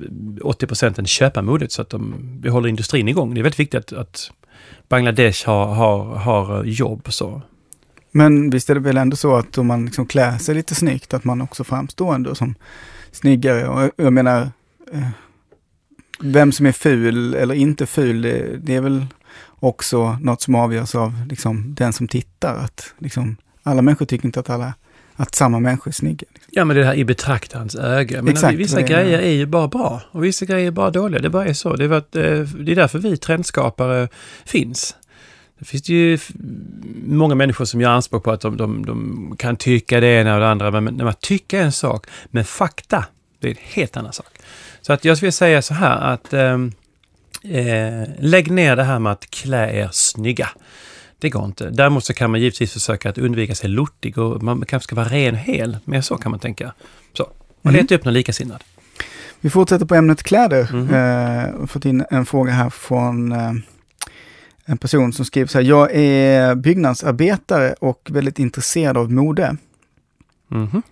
80 0.42 0.66
procenten 0.66 1.06
köpa 1.06 1.42
modet 1.42 1.72
så 1.72 1.82
att 1.82 1.90
de, 1.90 2.14
behåller 2.40 2.68
industrin 2.68 3.08
igång. 3.08 3.34
Det 3.34 3.40
är 3.40 3.42
väldigt 3.42 3.60
viktigt 3.60 3.92
att, 3.92 3.92
att 3.92 4.30
Bangladesh 4.88 5.46
har, 5.46 5.66
har, 5.66 6.04
har 6.04 6.64
jobb 6.64 7.12
så. 7.12 7.42
Men 8.10 8.50
visst 8.50 8.70
är 8.70 8.74
det 8.74 8.80
väl 8.80 8.96
ändå 8.96 9.16
så 9.16 9.36
att 9.36 9.58
om 9.58 9.66
man 9.66 9.84
liksom 9.84 10.06
klär 10.06 10.38
sig 10.38 10.54
lite 10.54 10.74
snyggt, 10.74 11.14
att 11.14 11.24
man 11.24 11.40
också 11.40 11.64
framstår 11.64 12.14
ändå 12.14 12.34
som 12.34 12.54
snyggare. 13.12 13.68
Och 13.68 13.90
jag 13.96 14.12
menar, 14.12 14.50
eh, 14.92 15.08
vem 16.20 16.52
som 16.52 16.66
är 16.66 16.72
ful 16.72 17.34
eller 17.34 17.54
inte 17.54 17.86
ful, 17.86 18.22
det, 18.22 18.56
det, 18.56 18.74
är 18.74 18.80
väl 18.80 19.06
också 19.60 20.18
något 20.22 20.42
som 20.42 20.54
avgörs 20.54 20.94
av 20.94 21.26
liksom, 21.28 21.74
den 21.74 21.92
som 21.92 22.08
tittar. 22.08 22.56
Att, 22.56 22.94
liksom, 22.98 23.36
alla 23.62 23.82
människor 23.82 24.06
tycker 24.06 24.26
inte 24.26 24.40
att 24.40 24.50
alla 24.50 24.74
att 25.20 25.34
samma 25.34 25.60
människa 25.60 25.90
är 25.90 25.92
snygga. 25.92 26.26
Liksom. 26.34 26.50
Ja, 26.50 26.64
men 26.64 26.76
det 26.76 26.84
här 26.84 26.94
i 26.94 27.04
betraktarens 27.04 27.74
öga. 27.74 28.22
Men 28.22 28.32
Exakt, 28.32 28.58
vissa 28.58 28.82
grejer 28.82 29.18
är 29.18 29.32
ju 29.32 29.46
bara 29.46 29.68
bra 29.68 30.02
och 30.10 30.24
vissa 30.24 30.44
grejer 30.44 30.66
är 30.66 30.70
bara 30.70 30.90
dåliga. 30.90 31.20
Det 31.20 31.30
bara 31.30 31.46
är 31.46 31.52
så. 31.52 31.76
Det 31.76 31.84
är, 31.84 31.92
att, 31.92 32.16
eh, 32.16 32.22
det 32.40 32.72
är 32.72 32.76
därför 32.76 32.98
vi 32.98 33.16
trendskapare 33.16 34.08
finns. 34.44 34.96
Det 35.58 35.64
finns 35.64 35.88
ju 35.88 36.18
många 37.06 37.34
människor 37.34 37.64
som 37.64 37.80
gör 37.80 37.90
anspråk 37.90 38.24
på 38.24 38.30
att 38.30 38.40
de, 38.40 38.56
de, 38.56 38.86
de 38.86 39.34
kan 39.38 39.56
tycka 39.56 40.00
det 40.00 40.06
ena 40.06 40.34
och 40.34 40.40
det 40.40 40.48
andra, 40.48 40.80
men 40.80 40.94
när 40.94 41.04
man 41.04 41.14
tycker 41.20 41.60
en 41.60 41.72
sak 41.72 42.06
med 42.30 42.46
fakta, 42.46 43.04
det 43.40 43.46
är 43.46 43.50
en 43.50 43.56
helt 43.60 43.96
annan 43.96 44.12
sak. 44.12 44.38
Så 44.80 44.92
att 44.92 45.04
jag 45.04 45.16
skulle 45.16 45.32
säga 45.32 45.62
så 45.62 45.74
här 45.74 46.12
att 46.14 46.32
ehm, 46.32 46.72
eh, 47.42 48.08
lägg 48.18 48.50
ner 48.50 48.76
det 48.76 48.84
här 48.84 48.98
med 48.98 49.12
att 49.12 49.30
klä 49.30 49.70
er 49.72 49.88
snygga. 49.92 50.48
Det 51.18 51.30
går 51.30 51.44
inte. 51.44 51.70
Däremot 51.70 52.04
så 52.04 52.14
kan 52.14 52.30
man 52.30 52.40
givetvis 52.40 52.72
försöka 52.72 53.10
att 53.10 53.18
undvika 53.18 53.54
sig 53.54 53.70
lortig 53.70 54.18
och 54.18 54.42
man 54.42 54.64
kanske 54.64 54.84
ska 54.84 54.96
vara 54.96 55.08
ren 55.08 55.34
hel. 55.34 55.78
Men 55.84 56.02
så 56.02 56.16
kan 56.16 56.30
man 56.30 56.40
tänka. 56.40 56.72
Så. 57.12 57.22
Och 57.22 57.66
mm. 57.70 57.80
leta 57.80 57.94
upp 57.94 58.04
någon 58.04 58.14
likasinnad. 58.14 58.64
Vi 59.40 59.50
fortsätter 59.50 59.86
på 59.86 59.94
ämnet 59.94 60.22
kläder. 60.22 60.70
Mm. 60.72 60.94
Eh, 61.60 61.66
fått 61.66 61.84
in 61.84 62.04
en 62.10 62.26
fråga 62.26 62.52
här 62.52 62.70
från 62.70 63.32
eh, 63.32 63.52
en 64.64 64.78
person 64.78 65.12
som 65.12 65.24
skriver 65.24 65.48
så 65.48 65.58
här. 65.58 65.64
Jag 65.64 65.94
är 65.94 66.54
byggnadsarbetare 66.54 67.74
och 67.80 68.08
väldigt 68.10 68.38
intresserad 68.38 68.96
av 68.96 69.12
mode. 69.12 69.56
Mm. 70.50 70.82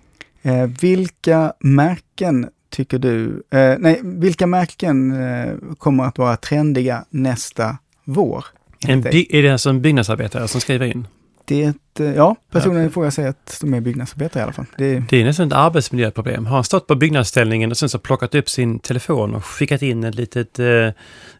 Eh, 0.42 0.70
vilka 0.80 1.52
märken 1.60 2.48
tycker 2.70 2.98
du, 2.98 3.42
eh, 3.50 3.74
nej, 3.78 4.00
vilka 4.02 4.46
märken 4.46 5.12
eh, 5.12 5.54
kommer 5.78 6.04
att 6.04 6.18
vara 6.18 6.36
trendiga 6.36 7.04
nästa 7.10 7.78
vår? 8.04 8.44
En 8.88 9.00
by- 9.00 9.26
är 9.30 9.42
det 9.42 9.50
alltså 9.50 9.70
en 9.70 9.82
byggnadsarbetare 9.82 10.48
som 10.48 10.60
skriver 10.60 10.86
in? 10.86 11.06
det, 11.46 11.76
eh, 12.00 12.14
ja, 12.14 12.36
personen 12.50 12.86
i 12.86 12.90
fråga 12.90 13.10
säger 13.10 13.28
att 13.28 13.58
de 13.60 13.74
är 13.74 13.80
byggnadsarbetare 13.80 14.40
i 14.40 14.44
alla 14.44 14.52
fall. 14.52 14.66
Det, 14.78 15.02
Det 15.08 15.20
är 15.20 15.24
nästan 15.24 15.46
ett 15.46 15.52
arbetsmiljöproblem. 15.52 16.46
Har 16.46 16.54
han 16.54 16.64
stått 16.64 16.86
på 16.86 16.94
byggnadsställningen 16.94 17.70
och 17.70 17.76
sen 17.76 17.88
så 17.88 17.98
plockat 17.98 18.34
upp 18.34 18.48
sin 18.48 18.78
telefon 18.78 19.34
och 19.34 19.44
skickat 19.44 19.82
in 19.82 20.04
ett 20.04 20.14
litet, 20.14 20.58
eh, 20.58 20.66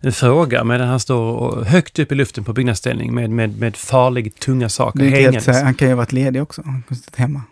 en 0.00 0.12
fråga 0.12 0.64
medan 0.64 0.88
han 0.88 1.00
står 1.00 1.64
högt 1.64 1.98
upp 1.98 2.12
i 2.12 2.14
luften 2.14 2.44
på 2.44 2.52
byggnadsställning 2.52 3.14
med, 3.14 3.30
med, 3.30 3.59
med 3.59 3.76
farligt 3.76 4.38
tunga 4.40 4.68
saker 4.68 4.98
det 4.98 5.04
är 5.06 5.11
helt, 5.11 5.24
hängandes. 5.24 5.62
han 5.62 5.74
kan 5.74 5.88
ju 5.88 5.94
ha 5.94 5.96
varit 5.96 6.12
ledig 6.12 6.42
också. 6.42 6.62
Han 6.64 6.82
kan 6.82 6.96
ha 6.96 6.96
suttit 6.96 7.16
hemma. 7.16 7.42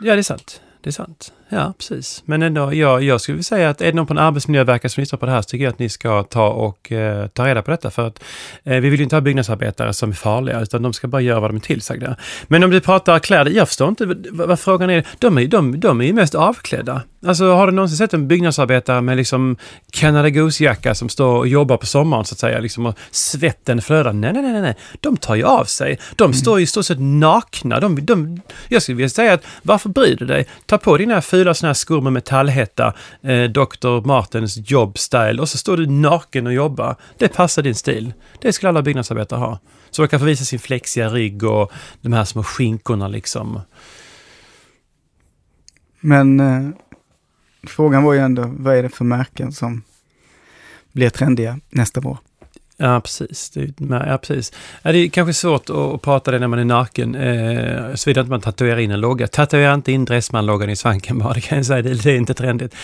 Ja, 0.00 0.12
det 0.14 0.20
är 0.20 0.22
sant. 0.22 0.60
Det 0.80 0.90
är 0.90 0.92
sant. 0.92 1.32
Ja, 1.54 1.72
precis. 1.78 2.22
Men 2.26 2.42
ändå, 2.42 2.74
jag, 2.74 3.02
jag 3.02 3.20
skulle 3.20 3.34
vilja 3.34 3.44
säga 3.44 3.70
att 3.70 3.80
är 3.80 3.86
det 3.86 3.92
någon 3.92 4.06
på 4.06 4.12
en 4.12 4.18
arbetsmiljöverket 4.18 4.92
som 4.92 5.00
lyssnar 5.00 5.18
på 5.18 5.26
det 5.26 5.32
här 5.32 5.42
så 5.42 5.48
tycker 5.48 5.64
jag 5.64 5.72
att 5.72 5.78
ni 5.78 5.88
ska 5.88 6.22
ta 6.22 6.48
och 6.48 6.92
eh, 6.92 7.26
ta 7.26 7.46
reda 7.46 7.62
på 7.62 7.70
detta. 7.70 7.90
För 7.90 8.06
att 8.06 8.22
eh, 8.64 8.80
vi 8.80 8.90
vill 8.90 9.00
ju 9.00 9.04
inte 9.04 9.16
ha 9.16 9.20
byggnadsarbetare 9.20 9.92
som 9.92 10.10
är 10.10 10.14
farliga, 10.14 10.60
utan 10.60 10.82
de 10.82 10.92
ska 10.92 11.08
bara 11.08 11.22
göra 11.22 11.40
vad 11.40 11.50
de 11.50 11.56
är 11.56 11.60
tillsagda. 11.60 12.16
Men 12.48 12.64
om 12.64 12.70
du 12.70 12.80
pratar 12.80 13.18
kläder, 13.18 13.50
jag 13.50 13.68
förstår 13.68 13.88
inte 13.88 14.06
vad, 14.06 14.48
vad 14.48 14.60
frågan 14.60 14.90
är. 14.90 15.06
De 15.18 15.38
är, 15.38 15.46
de, 15.46 15.80
de 15.80 16.00
är 16.00 16.04
ju 16.04 16.12
mest 16.12 16.34
avklädda. 16.34 17.02
Alltså 17.26 17.52
har 17.52 17.66
du 17.66 17.72
någonsin 17.72 17.96
sett 17.96 18.14
en 18.14 18.28
byggnadsarbetare 18.28 19.00
med 19.00 19.16
liksom 19.16 19.56
Canada 19.90 20.28
Goose-jacka 20.28 20.94
som 20.94 21.08
står 21.08 21.38
och 21.38 21.48
jobbar 21.48 21.76
på 21.76 21.86
sommaren 21.86 22.24
så 22.24 22.34
att 22.34 22.38
säga, 22.38 22.60
liksom 22.60 22.86
och 22.86 22.98
svetten 23.10 23.82
flödar? 23.82 24.12
Nej, 24.12 24.32
nej, 24.32 24.42
nej, 24.42 24.62
nej. 24.62 24.76
De 25.00 25.16
tar 25.16 25.34
ju 25.34 25.44
av 25.44 25.64
sig. 25.64 25.98
De 26.16 26.32
står 26.32 26.58
ju 26.58 26.64
i 26.64 26.66
stort 26.66 26.84
sett 26.84 27.00
nakna. 27.00 27.80
De, 27.80 28.06
de, 28.06 28.40
jag 28.68 28.82
skulle 28.82 28.96
vilja 28.96 29.08
säga 29.08 29.32
att 29.32 29.44
varför 29.62 29.88
bryr 29.88 30.16
du 30.16 30.26
dig? 30.26 30.46
Ta 30.66 30.78
på 30.78 30.96
dina 30.96 31.22
fula 31.42 31.54
sådana 31.54 31.68
här 31.68 31.74
skor 31.74 32.00
med 32.00 32.12
metallhätta, 32.12 32.94
eh, 33.22 33.42
Dr. 33.42 34.06
Martens 34.06 34.70
jobbstyle 34.70 35.40
och 35.40 35.48
så 35.48 35.58
står 35.58 35.76
du 35.76 35.86
naken 35.86 36.46
och 36.46 36.52
jobbar. 36.52 36.96
Det 37.18 37.28
passar 37.28 37.62
din 37.62 37.74
stil. 37.74 38.12
Det 38.40 38.52
skulle 38.52 38.68
alla 38.68 38.82
byggnadsarbetare 38.82 39.38
ha. 39.38 39.58
Så 39.90 40.02
de 40.02 40.08
kan 40.08 40.20
få 40.20 40.26
visa 40.26 40.44
sin 40.44 40.58
flexiga 40.58 41.08
rygg 41.08 41.44
och 41.44 41.72
de 42.00 42.12
här 42.12 42.24
små 42.24 42.42
skinkorna 42.42 43.08
liksom. 43.08 43.60
Men 46.00 46.40
eh, 46.40 46.68
frågan 47.66 48.02
var 48.02 48.12
ju 48.12 48.20
ändå, 48.20 48.54
vad 48.58 48.76
är 48.76 48.82
det 48.82 48.88
för 48.88 49.04
märken 49.04 49.52
som 49.52 49.82
blir 50.92 51.10
trendiga 51.10 51.60
nästa 51.70 52.00
vår? 52.00 52.18
Ja, 52.82 53.00
precis. 53.00 53.50
Det, 53.50 53.60
är- 53.60 54.06
ja, 54.10 54.18
precis. 54.18 54.52
Ja, 54.82 54.92
det 54.92 54.98
är 54.98 55.08
kanske 55.08 55.32
svårt 55.34 55.70
att, 55.70 56.02
prata 56.02 56.30
det 56.30 56.38
när 56.38 56.48
man 56.48 56.58
är 56.58 56.64
naken, 56.64 57.14
eh, 57.14 57.94
såvida 57.94 58.20
inte 58.20 58.30
man 58.30 58.40
tatuerar 58.40 58.78
in 58.78 58.90
en 58.90 59.00
logga. 59.00 59.26
Tatuera 59.26 59.74
inte 59.74 59.92
in 59.92 60.04
Dressman-loggan 60.04 60.70
i 60.70 60.76
svanken 60.76 61.18
bara, 61.18 61.32
det 61.34 61.40
kan 61.40 61.58
jag 61.58 61.66
säga. 61.66 61.82
Det, 61.82 61.94
det 62.02 62.10
är 62.10 62.16
inte 62.16 62.34
trendigt. 62.34 62.74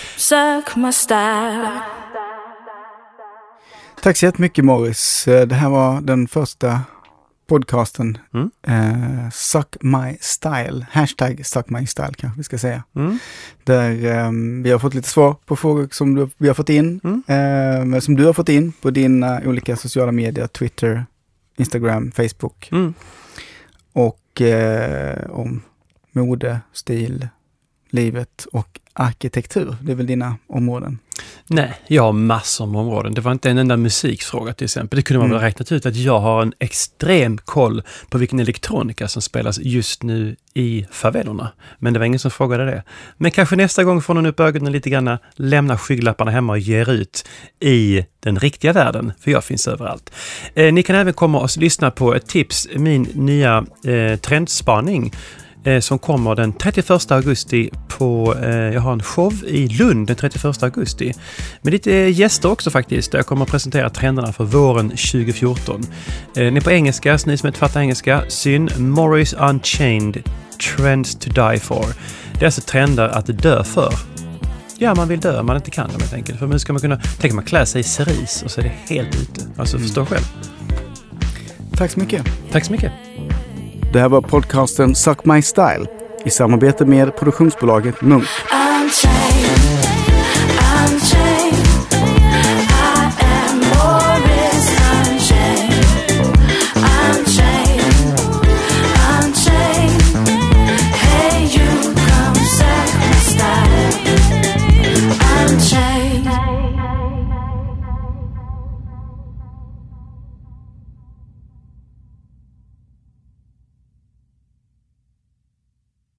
Style. 0.93 1.69
Tack 4.03 4.17
så 4.17 4.27
jättemycket 4.27 4.65
Morris. 4.65 5.29
Eh, 5.29 5.47
Det 5.47 5.55
här 5.55 5.69
var 5.71 6.01
den 6.01 6.29
första 6.29 6.81
podcasten. 7.49 8.19
Mm. 8.35 8.51
Eh, 8.63 9.31
suck 9.31 9.77
my 9.81 10.17
style. 10.21 10.87
Hashtag 10.91 11.47
suck 11.47 11.71
my 11.71 11.87
style 11.87 12.13
kanske 12.17 12.39
vi 12.39 12.45
ska 12.45 12.59
säga. 12.59 12.85
Mm. 12.95 13.19
Där 13.65 13.91
eh, 13.91 14.31
vi 14.63 14.71
har 14.71 14.79
fått 14.79 14.95
lite 14.95 15.09
svar 15.09 15.37
på 15.47 15.57
frågor 15.57 15.89
som 15.91 16.15
du, 16.15 16.29
vi 16.37 16.49
har 16.49 16.55
fått 16.55 16.69
in. 16.69 17.01
Mm. 17.05 17.95
Eh, 17.95 18.01
som 18.01 18.17
du 18.17 18.25
har 18.25 18.33
fått 18.33 18.49
in 18.49 18.73
på 18.73 18.91
dina 18.91 19.41
olika 19.45 19.77
sociala 19.77 20.13
medier. 20.13 20.47
Twitter, 20.47 21.07
Instagram, 21.57 22.13
Facebook. 22.13 22.69
Mm. 22.73 22.95
Och 23.93 24.41
eh, 24.41 25.31
om 25.31 25.63
mode, 26.13 26.61
stil, 26.73 27.29
livet 27.91 28.47
och 28.53 28.81
arkitektur. 28.93 29.77
Det 29.83 29.93
är 29.93 29.97
väl 29.97 30.07
dina 30.07 30.37
områden. 30.47 30.99
Nej, 31.51 31.73
jag 31.87 32.03
har 32.03 32.13
massor 32.13 32.67
med 32.67 32.81
områden. 32.81 33.15
Det 33.15 33.21
var 33.21 33.33
inte 33.33 33.51
en 33.51 33.59
enda 33.59 33.77
musikfråga 33.77 34.53
till 34.53 34.65
exempel. 34.65 34.97
Det 34.97 35.03
kunde 35.03 35.19
man 35.19 35.27
Mm. 35.27 35.39
väl 35.39 35.45
räknat 35.47 35.73
ut 35.73 35.87
att 35.87 35.97
jag 35.97 36.21
har 36.21 36.43
en 36.43 36.53
extrem 36.59 37.39
koll 37.39 37.83
på 38.09 38.19
vilken 38.19 38.41
elektronika 38.41 39.09
som 39.09 39.23
spelas 39.23 39.59
just 39.59 40.03
nu 40.03 40.37
i 40.55 40.87
favelorna. 40.91 41.53
Men 41.79 41.93
det 41.93 41.99
var 41.99 42.07
ingen 42.07 42.19
som 42.19 42.31
frågade 42.31 42.65
det. 42.65 42.83
Men 43.17 43.31
kanske 43.31 43.57
nästa 43.57 43.85
gång 43.85 44.03
får 44.03 44.15
någon 44.15 44.27
upp 44.27 44.41
ögonen 44.41 44.73
lite 44.73 44.91
grann, 44.91 45.19
lämna 45.37 45.79
skygglapparna 45.79 46.31
hemma 46.31 46.53
och 46.53 46.59
ger 46.59 46.91
ut 46.91 47.29
i 47.61 48.05
den 48.21 48.39
riktiga 48.39 48.73
världen, 48.73 49.13
för 49.21 49.31
jag 49.31 49.45
finns 49.45 49.69
överallt. 49.69 50.11
Eh, 50.55 50.73
ni 50.73 50.83
kan 50.83 50.97
även 50.97 51.13
komma 51.15 51.41
och 51.41 51.57
lyssna 51.59 51.91
på 51.91 52.15
ett 52.15 52.27
tips, 52.27 52.69
min 52.77 53.03
nya 53.03 53.65
eh, 53.85 54.19
trendspaning 54.19 55.13
som 55.81 55.99
kommer 55.99 56.35
den 56.35 56.53
31 56.53 57.11
augusti 57.11 57.71
på, 57.89 58.35
eh, 58.43 58.51
jag 58.51 58.81
har 58.81 58.93
en 58.93 59.03
show 59.03 59.35
i 59.47 59.69
Lund 59.69 60.07
den 60.07 60.17
31 60.17 60.63
augusti. 60.63 61.15
Med 61.63 61.73
lite 61.73 61.95
eh, 61.95 62.19
gäster 62.21 62.51
också 62.51 62.71
faktiskt, 62.71 63.13
där 63.13 63.19
jag 63.19 63.27
kommer 63.27 63.43
att 63.45 63.51
presentera 63.51 63.91
trenderna 63.91 64.33
för 64.33 64.45
våren 64.45 64.89
2014. 64.89 65.81
Eh, 65.81 66.45
den 66.45 66.57
är 66.57 66.61
på 66.61 66.71
engelska, 66.71 67.19
så 67.19 67.31
ni 67.31 67.37
som 67.37 67.47
inte 67.47 67.59
fattar 67.59 67.81
engelska, 67.81 68.23
syn 68.29 68.71
Morris 68.79 69.33
Unchained 69.33 70.23
Trends 70.77 71.15
to 71.15 71.31
Die 71.31 71.59
For. 71.59 71.87
Det 72.33 72.41
är 72.41 72.45
alltså 72.45 72.61
trender 72.61 73.09
att 73.09 73.27
dö 73.27 73.65
för. 73.65 73.93
Ja, 74.79 74.95
man 74.95 75.09
vill 75.09 75.21
dö, 75.21 75.43
man 75.43 75.57
inte 75.57 75.71
kan 75.71 75.89
dem 75.89 76.01
helt 76.01 76.15
enkelt. 76.15 76.39
För 76.39 76.47
hur 76.47 76.59
ska 76.59 76.73
man 76.73 76.83
kunna, 76.83 77.01
tänk 77.21 77.35
man 77.35 77.45
klär 77.45 77.65
sig 77.65 77.81
i 77.81 77.85
cerise 77.85 78.45
och 78.45 78.51
så 78.51 78.61
är 78.61 78.65
det 78.65 78.95
helt 78.95 79.23
ute. 79.23 79.41
Alltså 79.57 79.79
förstå 79.79 80.07
själv. 80.07 80.25
Tack 81.77 81.91
så 81.91 82.01
mycket. 82.01 82.27
Tack 82.53 82.65
så 82.65 82.73
mycket. 82.73 83.08
Det 83.93 84.01
här 84.01 84.09
var 84.09 84.21
podcasten 84.21 84.95
Suck 84.95 85.25
My 85.25 85.43
Style 85.43 85.87
i 86.25 86.31
samarbete 86.31 86.85
med 86.85 87.17
produktionsbolaget 87.17 88.01
Munk. 88.03 88.25